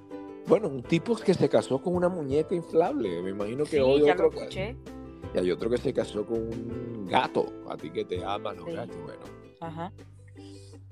Bueno, 0.47 0.67
un 0.69 0.81
tipo 0.81 1.15
que 1.15 1.33
se 1.33 1.49
casó 1.49 1.81
con 1.81 1.95
una 1.95 2.07
muñeca 2.07 2.55
inflable. 2.55 3.21
Me 3.21 3.31
imagino 3.31 3.65
que 3.65 3.81
hoy 3.81 4.05
ya 4.05 4.13
otro... 4.13 4.29
Lo 4.31 4.39
escuché. 4.39 4.75
Y 5.33 5.37
hay 5.37 5.51
otro 5.51 5.69
que 5.69 5.77
se 5.77 5.93
casó 5.93 6.25
con 6.25 6.37
un 6.37 7.07
gato. 7.07 7.45
A 7.69 7.75
ti 7.75 7.89
que 7.89 8.05
te 8.05 8.23
aman 8.23 8.55
los 8.57 8.65
gatos. 8.67 8.95
Bueno. 9.03 9.23
Ajá. 9.59 9.91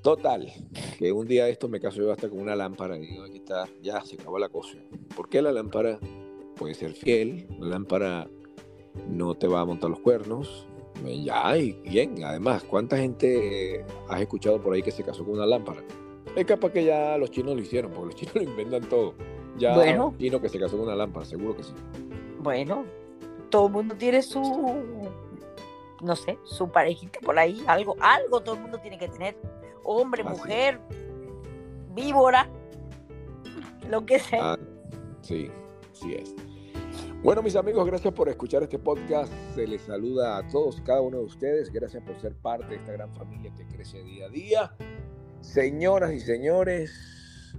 Total, 0.06 0.52
que 1.00 1.12
un 1.12 1.26
día 1.28 1.50
esto 1.50 1.68
me 1.68 1.80
casó 1.80 1.98
yo 1.98 2.12
hasta 2.12 2.30
con 2.30 2.40
una 2.40 2.56
lámpara 2.56 2.96
y 2.96 3.08
digo, 3.08 3.24
aquí 3.24 3.38
está, 3.38 3.68
ya 3.82 4.02
se 4.02 4.14
acabó 4.16 4.38
la 4.38 4.50
cosa. 4.50 4.78
¿Por 5.16 5.30
qué 5.30 5.42
la 5.42 5.52
lámpara 5.52 5.98
puede 6.58 6.76
ser 6.76 6.94
fiel? 6.94 7.48
La 7.60 7.70
lámpara 7.70 8.30
no 9.10 9.34
te 9.34 9.48
va 9.48 9.62
a 9.62 9.66
montar 9.66 9.90
los 9.90 10.00
cuernos, 10.02 10.68
ya, 11.08 11.58
y 11.58 11.74
bien, 11.74 12.24
además, 12.24 12.64
¿cuánta 12.64 12.98
gente 12.98 13.86
has 14.10 14.22
escuchado 14.22 14.62
por 14.62 14.74
ahí 14.74 14.82
que 14.82 14.92
se 14.92 15.04
casó 15.04 15.24
con 15.24 15.36
una 15.36 15.46
lámpara? 15.46 15.82
Es 16.36 16.46
capaz 16.46 16.72
que 16.72 16.84
ya 16.84 17.18
los 17.18 17.32
chinos 17.32 17.56
lo 17.56 17.62
hicieron, 17.62 17.92
porque 17.92 18.08
los 18.08 18.16
chinos 18.20 18.36
lo 18.36 18.42
inventan 18.44 18.90
todo. 18.90 19.14
Ya 19.58 19.74
bueno. 19.74 20.08
un 20.08 20.18
chino 20.18 20.42
que 20.42 20.50
se 20.50 20.60
casó 20.60 20.78
con 20.78 20.88
una 20.88 20.96
lámpara, 20.96 21.26
seguro 21.26 21.56
que 21.56 21.64
sí. 21.64 21.74
Bueno, 22.40 22.86
todo 23.50 23.68
el 23.68 23.74
mundo 23.74 23.96
tiene 23.96 24.22
su, 24.22 24.42
no 26.02 26.16
sé, 26.16 26.38
su 26.44 26.70
parejita 26.70 27.20
por 27.22 27.40
ahí, 27.40 27.64
algo, 27.68 27.96
algo 28.00 28.42
todo 28.42 28.56
el 28.56 28.62
mundo 28.62 28.80
tiene 28.80 28.98
que 28.98 29.08
tener. 29.08 29.38
Hombre, 29.84 30.24
mujer, 30.24 30.80
víbora, 31.94 32.50
lo 33.90 34.06
que 34.06 34.20
sea. 34.20 34.54
Ah, 34.54 34.60
sí, 35.22 35.50
sí 35.94 36.16
es. 36.16 36.36
Bueno, 37.26 37.42
mis 37.42 37.56
amigos, 37.56 37.88
gracias 37.88 38.14
por 38.14 38.30
escuchar 38.30 38.62
este 38.62 38.78
podcast. 38.78 39.34
Se 39.56 39.66
les 39.66 39.82
saluda 39.82 40.38
a 40.38 40.48
todos, 40.48 40.80
cada 40.82 41.02
uno 41.02 41.18
de 41.18 41.24
ustedes. 41.24 41.72
Gracias 41.72 42.04
por 42.04 42.20
ser 42.20 42.36
parte 42.36 42.68
de 42.68 42.76
esta 42.76 42.92
gran 42.92 43.12
familia 43.16 43.52
que 43.58 43.66
crece 43.66 44.04
día 44.04 44.28
a 44.28 44.30
día. 44.30 44.76
Señoras 45.42 46.14
y 46.14 46.20
señores, 46.20 47.56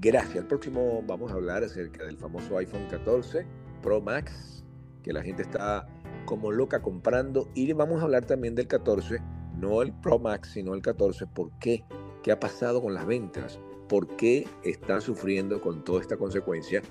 gracias. 0.00 0.34
El 0.34 0.46
próximo 0.46 1.00
vamos 1.06 1.30
a 1.30 1.34
hablar 1.34 1.62
acerca 1.62 2.06
del 2.06 2.16
famoso 2.16 2.58
iPhone 2.58 2.88
14 2.90 3.46
Pro 3.84 4.00
Max, 4.00 4.64
que 5.04 5.12
la 5.12 5.22
gente 5.22 5.42
está 5.42 5.86
como 6.24 6.50
loca 6.50 6.82
comprando. 6.82 7.48
Y 7.54 7.72
vamos 7.74 8.00
a 8.00 8.02
hablar 8.06 8.24
también 8.24 8.56
del 8.56 8.66
14, 8.66 9.20
no 9.60 9.80
el 9.80 9.92
Pro 9.92 10.18
Max, 10.18 10.50
sino 10.54 10.74
el 10.74 10.82
14. 10.82 11.24
¿Por 11.28 11.56
qué? 11.60 11.84
¿Qué 12.24 12.32
ha 12.32 12.40
pasado 12.40 12.82
con 12.82 12.94
las 12.94 13.06
ventas? 13.06 13.60
¿Por 13.88 14.16
qué 14.16 14.48
están 14.64 15.00
sufriendo 15.02 15.60
con 15.60 15.84
toda 15.84 16.00
esta 16.00 16.16
consecuencia? 16.16 16.82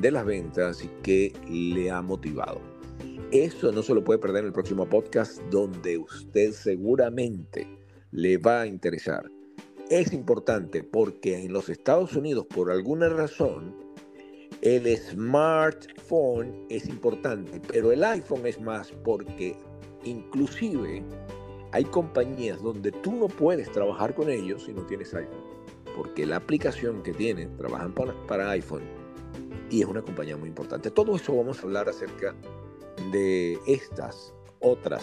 De 0.00 0.10
las 0.10 0.24
ventas 0.24 0.84
y 0.84 0.88
qué 1.02 1.32
le 1.48 1.90
ha 1.90 2.02
motivado. 2.02 2.60
Eso 3.30 3.72
no 3.72 3.82
se 3.82 3.94
lo 3.94 4.02
puede 4.02 4.18
perder 4.18 4.40
en 4.40 4.46
el 4.46 4.52
próximo 4.52 4.88
podcast 4.88 5.40
donde 5.50 5.98
usted 5.98 6.52
seguramente 6.52 7.68
le 8.10 8.38
va 8.38 8.62
a 8.62 8.66
interesar. 8.66 9.30
Es 9.90 10.12
importante 10.12 10.82
porque 10.82 11.38
en 11.42 11.52
los 11.52 11.68
Estados 11.68 12.14
Unidos, 12.14 12.46
por 12.46 12.70
alguna 12.70 13.08
razón, 13.08 13.74
el 14.62 14.96
smartphone 14.96 16.66
es 16.68 16.88
importante, 16.88 17.60
pero 17.68 17.92
el 17.92 18.02
iPhone 18.02 18.46
es 18.46 18.60
más 18.60 18.90
porque 19.04 19.56
inclusive 20.04 21.04
hay 21.72 21.84
compañías 21.84 22.62
donde 22.62 22.92
tú 22.92 23.14
no 23.14 23.28
puedes 23.28 23.70
trabajar 23.70 24.14
con 24.14 24.30
ellos 24.30 24.64
si 24.64 24.72
no 24.72 24.82
tienes 24.86 25.14
iPhone, 25.14 25.44
porque 25.96 26.26
la 26.26 26.36
aplicación 26.36 27.02
que 27.02 27.12
tienen, 27.12 27.56
trabajan 27.56 27.94
para, 27.94 28.14
para 28.26 28.50
iPhone, 28.50 28.82
y 29.70 29.82
es 29.82 29.86
una 29.86 30.02
compañía 30.02 30.36
muy 30.36 30.48
importante. 30.48 30.90
Todo 30.90 31.16
eso 31.16 31.36
vamos 31.36 31.58
a 31.60 31.62
hablar 31.62 31.88
acerca 31.88 32.34
de 33.12 33.58
estas 33.66 34.34
otras 34.60 35.02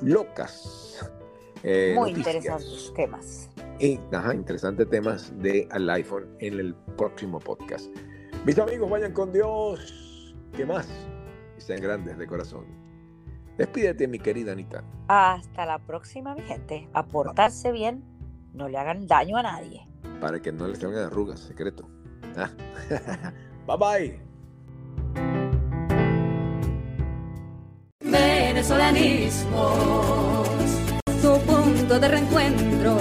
locas. 0.00 1.10
Eh, 1.62 1.94
muy 1.96 2.10
interesantes 2.10 2.92
temas. 2.94 3.50
Y, 3.78 3.98
ajá, 4.12 4.34
interesantes 4.34 4.88
temas 4.88 5.32
de 5.38 5.68
al 5.70 5.88
iPhone 5.90 6.28
en 6.38 6.60
el 6.60 6.74
próximo 6.96 7.38
podcast. 7.38 7.86
Mis 8.44 8.58
amigos, 8.58 8.88
vayan 8.88 9.12
con 9.12 9.32
Dios. 9.32 10.34
¿Qué 10.52 10.64
más? 10.64 10.88
Y 11.58 11.60
sean 11.60 11.80
grandes 11.80 12.16
de 12.16 12.26
corazón. 12.26 12.64
Despídete, 13.58 14.06
mi 14.06 14.18
querida 14.18 14.52
Anita. 14.52 14.84
Hasta 15.08 15.66
la 15.66 15.78
próxima, 15.78 16.34
mi 16.34 16.42
gente. 16.42 16.88
A 16.92 17.06
portarse 17.06 17.72
bien, 17.72 18.04
no 18.52 18.68
le 18.68 18.78
hagan 18.78 19.06
daño 19.06 19.36
a 19.36 19.42
nadie. 19.42 19.86
Para 20.20 20.40
que 20.40 20.52
no 20.52 20.68
les 20.68 20.78
salgan 20.78 21.04
arrugas, 21.04 21.40
secreto. 21.40 21.88
Ah. 22.36 22.50
Bye 23.66 23.76
bye. 23.76 24.18
Venezolanismos, 28.00 30.48
su 31.20 31.38
punto 31.40 31.98
de 31.98 32.08
reencuentro 32.08 32.96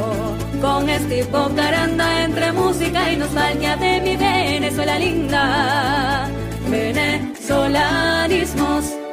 con 0.59 0.89
este 0.89 1.23
Caranda 1.55 2.23
entre 2.23 2.51
música 2.51 3.11
y 3.11 3.17
nostalgia 3.17 3.77
de 3.77 4.01
mi 4.01 4.17
Venezuela 4.17 4.97
linda. 4.97 6.27
Venezolanismos. 6.67 9.04